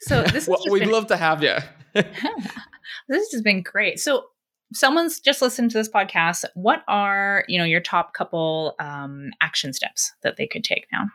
So 0.00 0.22
this 0.22 0.48
well, 0.48 0.62
we'd 0.70 0.80
been, 0.80 0.90
love 0.90 1.06
to 1.08 1.16
have 1.16 1.42
you. 1.42 1.56
this 1.94 3.32
has 3.32 3.42
been 3.42 3.62
great. 3.62 4.00
So 4.00 4.26
someone's 4.72 5.20
just 5.20 5.42
listened 5.42 5.70
to 5.72 5.78
this 5.78 5.88
podcast. 5.88 6.44
What 6.54 6.82
are 6.88 7.44
you 7.48 7.58
know 7.58 7.64
your 7.64 7.80
top 7.80 8.14
couple 8.14 8.74
um, 8.80 9.30
action 9.40 9.72
steps 9.72 10.12
that 10.22 10.36
they 10.36 10.46
could 10.46 10.64
take 10.64 10.86
now? 10.92 11.06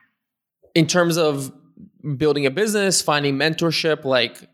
In 0.73 0.87
terms 0.87 1.17
of 1.17 1.53
building 2.17 2.45
a 2.45 2.51
business, 2.51 3.01
finding 3.01 3.35
mentorship, 3.35 4.03
like 4.03 4.49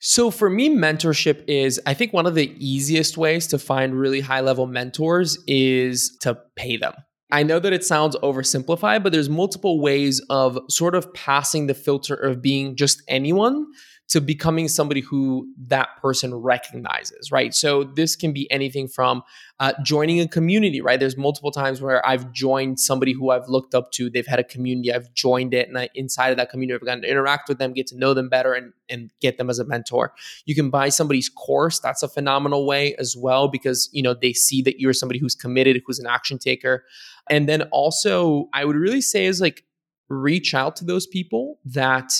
so 0.00 0.30
for 0.30 0.48
me, 0.48 0.70
mentorship 0.70 1.44
is, 1.46 1.78
I 1.84 1.92
think, 1.92 2.14
one 2.14 2.26
of 2.26 2.34
the 2.34 2.54
easiest 2.58 3.18
ways 3.18 3.46
to 3.48 3.58
find 3.58 3.94
really 3.94 4.20
high 4.20 4.40
level 4.40 4.66
mentors 4.66 5.36
is 5.46 6.16
to 6.22 6.38
pay 6.56 6.78
them. 6.78 6.94
I 7.32 7.42
know 7.42 7.58
that 7.58 7.72
it 7.72 7.84
sounds 7.84 8.16
oversimplified, 8.16 9.02
but 9.02 9.12
there's 9.12 9.28
multiple 9.28 9.80
ways 9.80 10.20
of 10.30 10.58
sort 10.68 10.94
of 10.94 11.12
passing 11.14 11.66
the 11.66 11.74
filter 11.74 12.14
of 12.14 12.42
being 12.42 12.76
just 12.76 13.02
anyone 13.08 13.66
to 14.10 14.20
becoming 14.20 14.66
somebody 14.66 15.00
who 15.00 15.48
that 15.68 15.88
person 16.02 16.34
recognizes, 16.34 17.30
right? 17.30 17.54
So 17.54 17.84
this 17.84 18.16
can 18.16 18.32
be 18.32 18.50
anything 18.50 18.88
from 18.88 19.22
uh, 19.60 19.72
joining 19.84 20.20
a 20.20 20.26
community, 20.26 20.80
right? 20.80 20.98
There's 20.98 21.16
multiple 21.16 21.52
times 21.52 21.80
where 21.80 22.04
I've 22.04 22.32
joined 22.32 22.80
somebody 22.80 23.12
who 23.12 23.30
I've 23.30 23.48
looked 23.48 23.72
up 23.72 23.92
to. 23.92 24.10
They've 24.10 24.26
had 24.26 24.40
a 24.40 24.44
community, 24.44 24.92
I've 24.92 25.14
joined 25.14 25.54
it, 25.54 25.68
and 25.68 25.78
I, 25.78 25.90
inside 25.94 26.30
of 26.30 26.38
that 26.38 26.50
community, 26.50 26.74
I've 26.74 26.84
gotten 26.84 27.02
to 27.02 27.08
interact 27.08 27.48
with 27.48 27.58
them, 27.58 27.72
get 27.72 27.86
to 27.88 27.96
know 27.96 28.12
them 28.12 28.28
better, 28.28 28.52
and 28.52 28.72
and 28.88 29.12
get 29.20 29.38
them 29.38 29.48
as 29.48 29.60
a 29.60 29.64
mentor. 29.64 30.12
You 30.44 30.56
can 30.56 30.70
buy 30.70 30.88
somebody's 30.88 31.28
course. 31.28 31.78
That's 31.78 32.02
a 32.02 32.08
phenomenal 32.08 32.66
way 32.66 32.96
as 32.96 33.16
well 33.16 33.46
because 33.46 33.88
you 33.92 34.02
know 34.02 34.14
they 34.14 34.32
see 34.32 34.60
that 34.62 34.80
you're 34.80 34.92
somebody 34.92 35.20
who's 35.20 35.36
committed, 35.36 35.80
who's 35.86 36.00
an 36.00 36.08
action 36.08 36.36
taker, 36.36 36.84
and 37.28 37.48
then 37.48 37.62
also 37.70 38.48
I 38.52 38.64
would 38.64 38.76
really 38.76 39.02
say 39.02 39.26
is 39.26 39.40
like 39.40 39.62
reach 40.08 40.52
out 40.52 40.74
to 40.76 40.84
those 40.84 41.06
people 41.06 41.60
that 41.64 42.10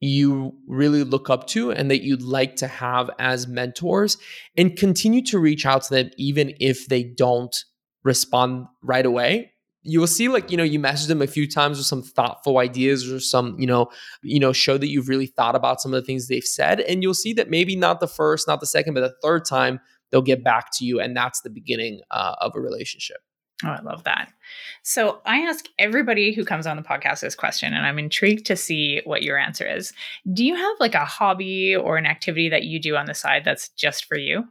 you 0.00 0.54
really 0.66 1.02
look 1.02 1.28
up 1.28 1.46
to 1.48 1.72
and 1.72 1.90
that 1.90 2.02
you'd 2.02 2.22
like 2.22 2.56
to 2.56 2.66
have 2.68 3.10
as 3.18 3.48
mentors 3.48 4.16
and 4.56 4.76
continue 4.76 5.22
to 5.22 5.38
reach 5.38 5.66
out 5.66 5.82
to 5.82 5.94
them 5.94 6.10
even 6.16 6.54
if 6.60 6.86
they 6.86 7.02
don't 7.02 7.64
respond 8.04 8.66
right 8.82 9.04
away. 9.04 9.52
You 9.82 10.00
will 10.00 10.06
see 10.06 10.28
like 10.28 10.50
you 10.50 10.56
know 10.56 10.64
you 10.64 10.78
message 10.78 11.08
them 11.08 11.22
a 11.22 11.26
few 11.26 11.48
times 11.48 11.78
with 11.78 11.86
some 11.86 12.02
thoughtful 12.02 12.58
ideas 12.58 13.10
or 13.10 13.20
some 13.20 13.58
you 13.58 13.66
know 13.66 13.88
you 14.22 14.38
know 14.38 14.52
show 14.52 14.76
that 14.76 14.88
you've 14.88 15.08
really 15.08 15.26
thought 15.26 15.54
about 15.54 15.80
some 15.80 15.94
of 15.94 16.02
the 16.02 16.06
things 16.06 16.28
they've 16.28 16.44
said 16.44 16.80
and 16.80 17.02
you'll 17.02 17.14
see 17.14 17.32
that 17.32 17.48
maybe 17.48 17.74
not 17.74 18.00
the 18.00 18.08
first 18.08 18.46
not 18.46 18.60
the 18.60 18.66
second 18.66 18.92
but 18.92 19.00
the 19.00 19.14
third 19.22 19.46
time 19.46 19.80
they'll 20.10 20.20
get 20.20 20.44
back 20.44 20.66
to 20.74 20.84
you 20.84 21.00
and 21.00 21.16
that's 21.16 21.40
the 21.40 21.48
beginning 21.48 22.00
uh, 22.10 22.34
of 22.40 22.52
a 22.54 22.60
relationship 22.60 23.18
Oh, 23.64 23.68
I 23.68 23.80
love 23.82 24.04
that. 24.04 24.32
So 24.82 25.20
I 25.26 25.38
ask 25.38 25.66
everybody 25.78 26.32
who 26.32 26.44
comes 26.44 26.66
on 26.66 26.76
the 26.76 26.82
podcast 26.82 27.20
this 27.20 27.34
question, 27.34 27.74
and 27.74 27.84
I'm 27.84 27.98
intrigued 27.98 28.46
to 28.46 28.56
see 28.56 29.00
what 29.04 29.22
your 29.22 29.36
answer 29.36 29.66
is. 29.66 29.92
Do 30.32 30.44
you 30.44 30.54
have 30.54 30.76
like 30.78 30.94
a 30.94 31.04
hobby 31.04 31.74
or 31.74 31.96
an 31.96 32.06
activity 32.06 32.48
that 32.50 32.64
you 32.64 32.80
do 32.80 32.96
on 32.96 33.06
the 33.06 33.14
side 33.14 33.42
that's 33.44 33.68
just 33.70 34.04
for 34.04 34.16
you? 34.16 34.44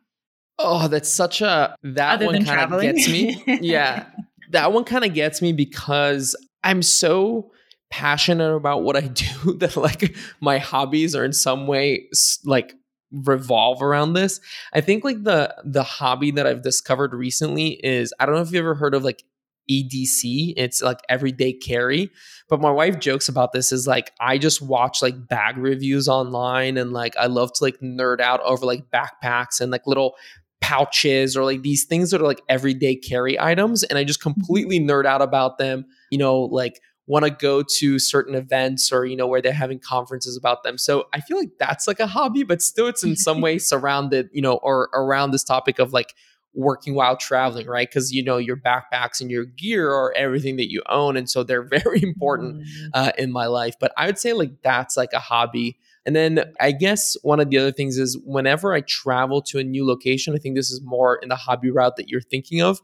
Oh, 0.59 0.87
that's 0.87 1.09
such 1.09 1.41
a 1.41 1.75
that 1.83 2.15
Other 2.15 2.25
one 2.25 2.43
kind 2.43 2.73
of 2.73 2.81
gets 2.81 3.07
me. 3.07 3.41
yeah. 3.61 4.05
that 4.51 4.73
one 4.73 4.83
kind 4.83 5.05
of 5.05 5.13
gets 5.13 5.41
me 5.41 5.53
because 5.53 6.35
I'm 6.63 6.81
so 6.81 7.51
passionate 7.89 8.53
about 8.53 8.83
what 8.83 8.97
I 8.97 9.01
do 9.07 9.53
that 9.59 9.77
like 9.77 10.15
my 10.41 10.57
hobbies 10.57 11.15
are 11.15 11.23
in 11.23 11.33
some 11.33 11.67
way 11.67 12.07
like 12.43 12.73
revolve 13.11 13.81
around 13.81 14.13
this. 14.13 14.39
I 14.73 14.81
think 14.81 15.03
like 15.03 15.23
the 15.23 15.55
the 15.63 15.83
hobby 15.83 16.31
that 16.31 16.47
I've 16.47 16.61
discovered 16.61 17.13
recently 17.13 17.79
is 17.83 18.13
I 18.19 18.25
don't 18.25 18.35
know 18.35 18.41
if 18.41 18.51
you've 18.51 18.59
ever 18.59 18.75
heard 18.75 18.93
of 18.93 19.03
like 19.03 19.23
EDC. 19.69 20.53
It's 20.55 20.81
like 20.81 20.99
everyday 21.09 21.53
carry. 21.53 22.09
But 22.49 22.61
my 22.61 22.71
wife 22.71 22.99
jokes 22.99 23.27
about 23.27 23.51
this 23.51 23.71
is 23.71 23.87
like 23.87 24.11
I 24.19 24.37
just 24.37 24.61
watch 24.61 25.01
like 25.01 25.27
bag 25.27 25.57
reviews 25.57 26.07
online 26.07 26.77
and 26.77 26.93
like 26.93 27.15
I 27.17 27.27
love 27.27 27.51
to 27.53 27.63
like 27.63 27.79
nerd 27.79 28.21
out 28.21 28.41
over 28.41 28.65
like 28.65 28.89
backpacks 28.89 29.59
and 29.59 29.71
like 29.71 29.85
little 29.85 30.15
pouches 30.61 31.37
or 31.37 31.43
like 31.43 31.61
these 31.61 31.85
things 31.85 32.11
that 32.11 32.21
are 32.21 32.25
like 32.25 32.41
everyday 32.49 32.95
carry 32.95 33.39
items 33.39 33.83
and 33.83 33.97
I 33.97 34.03
just 34.03 34.19
mm-hmm. 34.21 34.31
completely 34.31 34.79
nerd 34.79 35.05
out 35.05 35.21
about 35.21 35.57
them. 35.57 35.85
You 36.09 36.17
know, 36.17 36.41
like 36.41 36.79
want 37.07 37.25
to 37.25 37.31
go 37.31 37.63
to 37.63 37.97
certain 37.97 38.35
events 38.35 38.91
or 38.91 39.05
you 39.05 39.15
know 39.15 39.25
where 39.25 39.41
they're 39.41 39.53
having 39.53 39.79
conferences 39.79 40.37
about 40.37 40.63
them 40.63 40.77
so 40.77 41.07
i 41.13 41.21
feel 41.21 41.37
like 41.37 41.51
that's 41.57 41.87
like 41.87 41.99
a 41.99 42.07
hobby 42.07 42.43
but 42.43 42.61
still 42.61 42.87
it's 42.87 43.03
in 43.03 43.15
some 43.15 43.41
way 43.41 43.57
surrounded 43.57 44.29
you 44.31 44.41
know 44.41 44.57
or 44.57 44.89
around 44.93 45.31
this 45.31 45.43
topic 45.43 45.79
of 45.79 45.93
like 45.93 46.13
working 46.53 46.95
while 46.95 47.15
traveling 47.15 47.67
right 47.67 47.89
because 47.89 48.11
you 48.11 48.23
know 48.23 48.37
your 48.37 48.57
backpacks 48.57 49.21
and 49.21 49.31
your 49.31 49.45
gear 49.45 49.91
are 49.91 50.13
everything 50.15 50.57
that 50.57 50.71
you 50.71 50.81
own 50.89 51.15
and 51.15 51.29
so 51.29 51.43
they're 51.43 51.63
very 51.83 52.03
important 52.03 52.57
mm-hmm. 52.57 52.87
uh, 52.93 53.11
in 53.17 53.31
my 53.31 53.45
life 53.47 53.75
but 53.79 53.91
i 53.97 54.05
would 54.05 54.19
say 54.19 54.33
like 54.33 54.51
that's 54.61 54.97
like 54.97 55.13
a 55.13 55.19
hobby 55.19 55.77
and 56.05 56.15
then 56.15 56.53
I 56.61 56.71
guess 56.71 57.17
one 57.21 57.41
of 57.41 57.49
the 57.49 57.57
other 57.57 57.73
things 57.73 57.97
is 57.97 58.17
whenever 58.23 58.73
I 58.73 58.79
travel 58.79 59.41
to 59.41 59.59
a 59.59 59.63
new 59.63 59.85
location, 59.85 60.33
I 60.33 60.37
think 60.37 60.55
this 60.55 60.71
is 60.71 60.79
more 60.81 61.17
in 61.17 61.27
the 61.27 61.35
hobby 61.35 61.69
route 61.69 61.97
that 61.97 62.07
you're 62.07 62.21
thinking 62.21 62.61
of. 62.61 62.79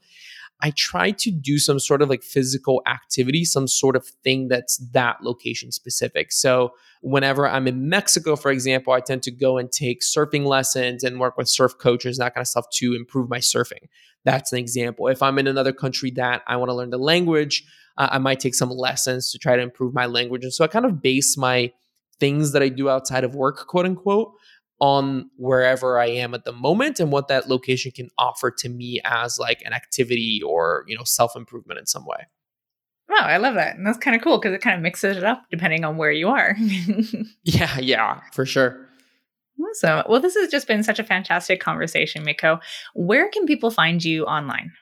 I 0.61 0.71
try 0.71 1.11
to 1.11 1.31
do 1.31 1.59
some 1.59 1.79
sort 1.79 2.01
of 2.01 2.09
like 2.09 2.23
physical 2.23 2.81
activity, 2.87 3.43
some 3.43 3.67
sort 3.67 3.95
of 3.95 4.05
thing 4.23 4.47
that's 4.47 4.77
that 4.93 5.21
location 5.21 5.71
specific. 5.71 6.31
So, 6.31 6.73
whenever 7.01 7.47
I'm 7.47 7.67
in 7.67 7.89
Mexico, 7.89 8.37
for 8.37 8.49
example, 8.49 8.93
I 8.93 9.01
tend 9.01 9.23
to 9.23 9.31
go 9.31 9.57
and 9.57 9.69
take 9.71 10.01
surfing 10.01 10.45
lessons 10.45 11.03
and 11.03 11.19
work 11.19 11.37
with 11.37 11.49
surf 11.49 11.77
coaches, 11.77 12.17
that 12.17 12.33
kind 12.33 12.43
of 12.43 12.47
stuff 12.47 12.65
to 12.75 12.95
improve 12.95 13.29
my 13.29 13.39
surfing. 13.39 13.89
That's 14.23 14.53
an 14.53 14.59
example. 14.59 15.07
If 15.07 15.21
I'm 15.21 15.37
in 15.37 15.47
another 15.47 15.73
country 15.73 16.11
that 16.11 16.43
I 16.47 16.55
want 16.55 16.69
to 16.69 16.75
learn 16.75 16.91
the 16.91 16.97
language, 16.97 17.65
uh, 17.97 18.07
I 18.11 18.17
might 18.19 18.39
take 18.39 18.55
some 18.55 18.69
lessons 18.69 19.31
to 19.31 19.37
try 19.37 19.55
to 19.55 19.61
improve 19.61 19.93
my 19.93 20.05
language. 20.05 20.43
And 20.43 20.53
so 20.53 20.63
I 20.63 20.67
kind 20.67 20.85
of 20.85 21.01
base 21.01 21.37
my 21.37 21.71
things 22.19 22.53
that 22.53 22.63
I 22.63 22.69
do 22.69 22.89
outside 22.89 23.23
of 23.23 23.35
work, 23.35 23.67
quote 23.67 23.85
unquote, 23.85 24.33
on 24.83 25.29
wherever 25.37 25.97
I 25.97 26.07
am 26.07 26.33
at 26.33 26.43
the 26.43 26.51
moment 26.51 26.99
and 26.99 27.09
what 27.09 27.29
that 27.29 27.47
location 27.47 27.89
can 27.89 28.09
offer 28.17 28.51
to 28.51 28.67
me 28.67 28.99
as 29.05 29.39
like 29.39 29.61
an 29.65 29.71
activity 29.71 30.41
or, 30.45 30.83
you 30.89 30.97
know, 30.97 31.05
self-improvement 31.05 31.79
in 31.79 31.85
some 31.85 32.05
way. 32.05 32.27
Wow, 33.07 33.21
I 33.21 33.37
love 33.37 33.55
that. 33.55 33.77
And 33.77 33.87
that's 33.87 33.97
kind 33.97 34.13
of 34.13 34.21
cool 34.21 34.39
because 34.39 34.53
it 34.53 34.59
kind 34.59 34.75
of 34.75 34.81
mixes 34.81 35.15
it 35.15 35.23
up 35.23 35.45
depending 35.49 35.85
on 35.85 35.95
where 35.95 36.11
you 36.11 36.27
are. 36.27 36.57
yeah, 37.45 37.79
yeah, 37.79 38.19
for 38.33 38.45
sure. 38.45 38.89
Awesome. 39.57 40.03
Well, 40.09 40.19
this 40.19 40.35
has 40.35 40.51
just 40.51 40.67
been 40.67 40.83
such 40.83 40.99
a 40.99 41.03
fantastic 41.05 41.61
conversation, 41.61 42.25
Miko. 42.25 42.59
Where 42.93 43.29
can 43.29 43.45
people 43.45 43.71
find 43.71 44.03
you 44.03 44.25
online? 44.25 44.73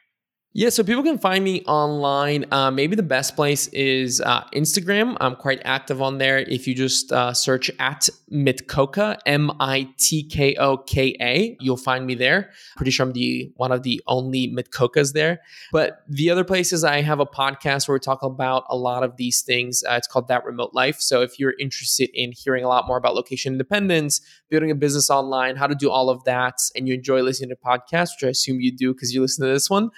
Yeah, 0.54 0.68
so 0.68 0.84
people 0.84 1.02
can 1.02 1.18
find 1.18 1.46
me 1.46 1.64
online. 1.66 2.44
Uh, 2.52 2.72
maybe 2.72 2.98
the 2.98 3.04
best 3.04 3.38
place 3.38 3.68
is 3.68 4.20
uh, 4.20 4.44
Instagram. 4.54 5.16
I'm 5.22 5.38
quite 5.38 5.62
active 5.64 6.02
on 6.02 6.18
there. 6.18 6.40
If 6.40 6.68
you 6.68 6.76
just 6.76 7.14
uh, 7.14 7.34
search 7.34 7.72
at 7.80 8.10
Mitkoka, 8.30 9.18
M 9.26 9.50
I 9.62 9.88
T 9.98 10.24
K 10.24 10.56
O 10.56 10.76
K 10.76 11.16
A, 11.22 11.56
you'll 11.62 11.78
find 11.78 12.06
me 12.06 12.16
there. 12.16 12.52
Pretty 12.76 12.92
sure 12.92 13.06
I'm 13.06 13.14
the 13.14 13.50
one 13.56 13.72
of 13.72 13.84
the 13.84 14.02
only 14.08 14.50
Mitkokas 14.50 15.14
there. 15.14 15.40
But 15.72 16.04
the 16.10 16.30
other 16.30 16.44
places, 16.44 16.84
I 16.84 17.00
have 17.00 17.22
a 17.22 17.26
podcast 17.26 17.88
where 17.88 17.96
we 17.96 18.00
talk 18.02 18.22
about 18.22 18.66
a 18.70 18.76
lot 18.76 19.04
of 19.04 19.16
these 19.16 19.44
things. 19.44 19.86
Uh, 19.90 19.94
it's 19.94 20.08
called 20.08 20.28
That 20.28 20.44
Remote 20.44 20.72
Life. 20.74 21.00
So 21.00 21.22
if 21.22 21.40
you're 21.40 21.56
interested 21.62 22.10
in 22.14 22.34
hearing 22.34 22.66
a 22.66 22.68
lot 22.68 22.88
more 22.88 22.98
about 22.98 23.16
location 23.16 23.54
independence, 23.54 24.20
building 24.50 24.70
a 24.70 24.76
business 24.76 25.10
online, 25.10 25.56
how 25.56 25.68
to 25.68 25.76
do 25.76 25.90
all 25.90 26.10
of 26.10 26.26
that, 26.26 26.56
and 26.76 26.90
you 26.90 26.94
enjoy 26.94 27.22
listening 27.22 27.52
to 27.52 27.56
podcasts, 27.56 28.10
which 28.18 28.26
I 28.26 28.30
assume 28.32 28.60
you 28.60 28.74
do 28.74 28.94
because 28.94 29.14
you 29.14 29.22
listen 29.22 29.48
to 29.48 29.54
this 29.54 29.70
one 29.70 29.92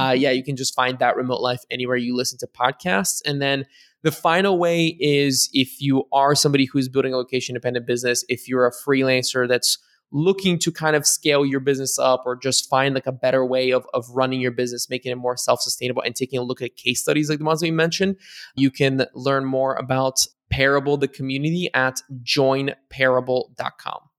uh, 0.00 0.12
yeah, 0.12 0.30
you 0.30 0.42
can 0.42 0.56
just 0.56 0.74
find 0.74 0.98
that 0.98 1.16
remote 1.16 1.40
life 1.40 1.60
anywhere 1.70 1.96
you 1.96 2.16
listen 2.16 2.38
to 2.38 2.46
podcasts. 2.46 3.20
And 3.26 3.40
then 3.40 3.66
the 4.02 4.10
final 4.10 4.58
way 4.58 4.96
is 4.98 5.50
if 5.52 5.80
you 5.80 6.04
are 6.12 6.34
somebody 6.34 6.64
who's 6.64 6.88
building 6.88 7.12
a 7.12 7.16
location 7.16 7.54
independent 7.54 7.86
business, 7.86 8.24
if 8.28 8.48
you're 8.48 8.66
a 8.66 8.72
freelancer 8.72 9.46
that's 9.46 9.78
looking 10.12 10.58
to 10.58 10.72
kind 10.72 10.96
of 10.96 11.06
scale 11.06 11.46
your 11.46 11.60
business 11.60 11.98
up 11.98 12.22
or 12.26 12.34
just 12.34 12.68
find 12.68 12.94
like 12.94 13.06
a 13.06 13.12
better 13.12 13.44
way 13.44 13.70
of, 13.70 13.86
of 13.94 14.08
running 14.10 14.40
your 14.40 14.50
business, 14.50 14.90
making 14.90 15.12
it 15.12 15.16
more 15.16 15.36
self-sustainable 15.36 16.02
and 16.02 16.16
taking 16.16 16.38
a 16.38 16.42
look 16.42 16.60
at 16.62 16.74
case 16.76 17.00
studies 17.00 17.30
like 17.30 17.38
the 17.38 17.44
ones 17.44 17.62
we 17.62 17.70
mentioned, 17.70 18.16
you 18.56 18.70
can 18.70 19.06
learn 19.14 19.44
more 19.44 19.74
about 19.74 20.18
Parable, 20.50 20.96
the 20.96 21.06
community 21.06 21.70
at 21.74 22.00
joinparable.com. 22.24 24.09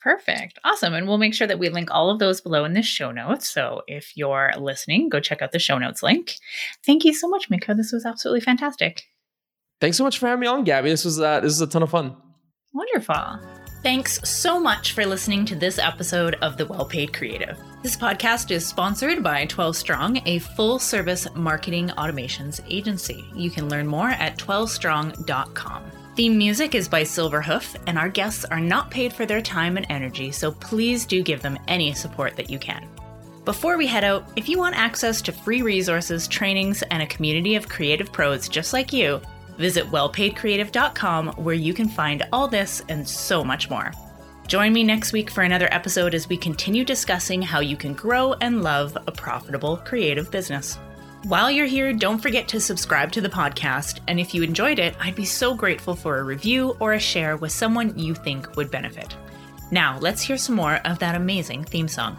Perfect. 0.00 0.58
Awesome. 0.64 0.94
And 0.94 1.06
we'll 1.06 1.18
make 1.18 1.34
sure 1.34 1.46
that 1.46 1.58
we 1.58 1.68
link 1.68 1.90
all 1.90 2.10
of 2.10 2.18
those 2.18 2.40
below 2.40 2.64
in 2.64 2.72
the 2.72 2.82
show 2.82 3.10
notes. 3.10 3.50
So 3.50 3.82
if 3.86 4.16
you're 4.16 4.52
listening, 4.58 5.08
go 5.10 5.20
check 5.20 5.42
out 5.42 5.52
the 5.52 5.58
show 5.58 5.78
notes 5.78 6.02
link. 6.02 6.36
Thank 6.86 7.04
you 7.04 7.12
so 7.12 7.28
much, 7.28 7.50
Miko. 7.50 7.74
This 7.74 7.92
was 7.92 8.06
absolutely 8.06 8.40
fantastic. 8.40 9.02
Thanks 9.80 9.96
so 9.96 10.04
much 10.04 10.18
for 10.18 10.26
having 10.26 10.40
me 10.40 10.46
on, 10.46 10.64
Gabby. 10.64 10.90
This 10.90 11.04
was 11.04 11.20
uh, 11.20 11.40
this 11.40 11.52
was 11.52 11.60
a 11.60 11.66
ton 11.66 11.82
of 11.82 11.90
fun. 11.90 12.16
Wonderful. 12.72 13.40
Thanks 13.82 14.20
so 14.28 14.60
much 14.60 14.92
for 14.92 15.06
listening 15.06 15.46
to 15.46 15.54
this 15.54 15.78
episode 15.78 16.34
of 16.42 16.58
The 16.58 16.66
Well 16.66 16.84
Paid 16.84 17.14
Creative. 17.14 17.58
This 17.82 17.96
podcast 17.96 18.50
is 18.50 18.66
sponsored 18.66 19.22
by 19.22 19.46
12 19.46 19.74
Strong, 19.74 20.20
a 20.26 20.38
full 20.38 20.78
service 20.78 21.26
marketing 21.34 21.88
automations 21.96 22.60
agency. 22.68 23.24
You 23.34 23.50
can 23.50 23.70
learn 23.70 23.86
more 23.86 24.10
at 24.10 24.36
12strong.com. 24.36 25.90
Theme 26.20 26.36
music 26.36 26.74
is 26.74 26.86
by 26.86 27.00
Silverhoof, 27.00 27.76
and 27.86 27.96
our 27.96 28.10
guests 28.10 28.44
are 28.44 28.60
not 28.60 28.90
paid 28.90 29.10
for 29.10 29.24
their 29.24 29.40
time 29.40 29.78
and 29.78 29.86
energy, 29.88 30.30
so 30.30 30.52
please 30.52 31.06
do 31.06 31.22
give 31.22 31.40
them 31.40 31.58
any 31.66 31.94
support 31.94 32.36
that 32.36 32.50
you 32.50 32.58
can. 32.58 32.86
Before 33.46 33.78
we 33.78 33.86
head 33.86 34.04
out, 34.04 34.30
if 34.36 34.46
you 34.46 34.58
want 34.58 34.76
access 34.76 35.22
to 35.22 35.32
free 35.32 35.62
resources, 35.62 36.28
trainings, 36.28 36.82
and 36.90 37.02
a 37.02 37.06
community 37.06 37.54
of 37.54 37.70
creative 37.70 38.12
pros 38.12 38.50
just 38.50 38.74
like 38.74 38.92
you, 38.92 39.18
visit 39.56 39.86
wellpaidcreative.com 39.86 41.28
where 41.38 41.54
you 41.54 41.72
can 41.72 41.88
find 41.88 42.28
all 42.34 42.48
this 42.48 42.82
and 42.90 43.08
so 43.08 43.42
much 43.42 43.70
more. 43.70 43.90
Join 44.46 44.74
me 44.74 44.84
next 44.84 45.14
week 45.14 45.30
for 45.30 45.44
another 45.44 45.72
episode 45.72 46.14
as 46.14 46.28
we 46.28 46.36
continue 46.36 46.84
discussing 46.84 47.40
how 47.40 47.60
you 47.60 47.78
can 47.78 47.94
grow 47.94 48.34
and 48.42 48.62
love 48.62 48.94
a 49.06 49.10
profitable 49.10 49.78
creative 49.78 50.30
business. 50.30 50.78
While 51.24 51.50
you're 51.50 51.66
here, 51.66 51.92
don't 51.92 52.18
forget 52.18 52.48
to 52.48 52.60
subscribe 52.60 53.12
to 53.12 53.20
the 53.20 53.28
podcast. 53.28 54.00
And 54.08 54.18
if 54.18 54.34
you 54.34 54.42
enjoyed 54.42 54.78
it, 54.78 54.94
I'd 54.98 55.14
be 55.14 55.26
so 55.26 55.54
grateful 55.54 55.94
for 55.94 56.18
a 56.18 56.24
review 56.24 56.76
or 56.80 56.94
a 56.94 56.98
share 56.98 57.36
with 57.36 57.52
someone 57.52 57.98
you 57.98 58.14
think 58.14 58.56
would 58.56 58.70
benefit. 58.70 59.14
Now, 59.70 59.98
let's 59.98 60.22
hear 60.22 60.38
some 60.38 60.56
more 60.56 60.76
of 60.86 60.98
that 61.00 61.14
amazing 61.14 61.64
theme 61.64 61.88
song. 61.88 62.16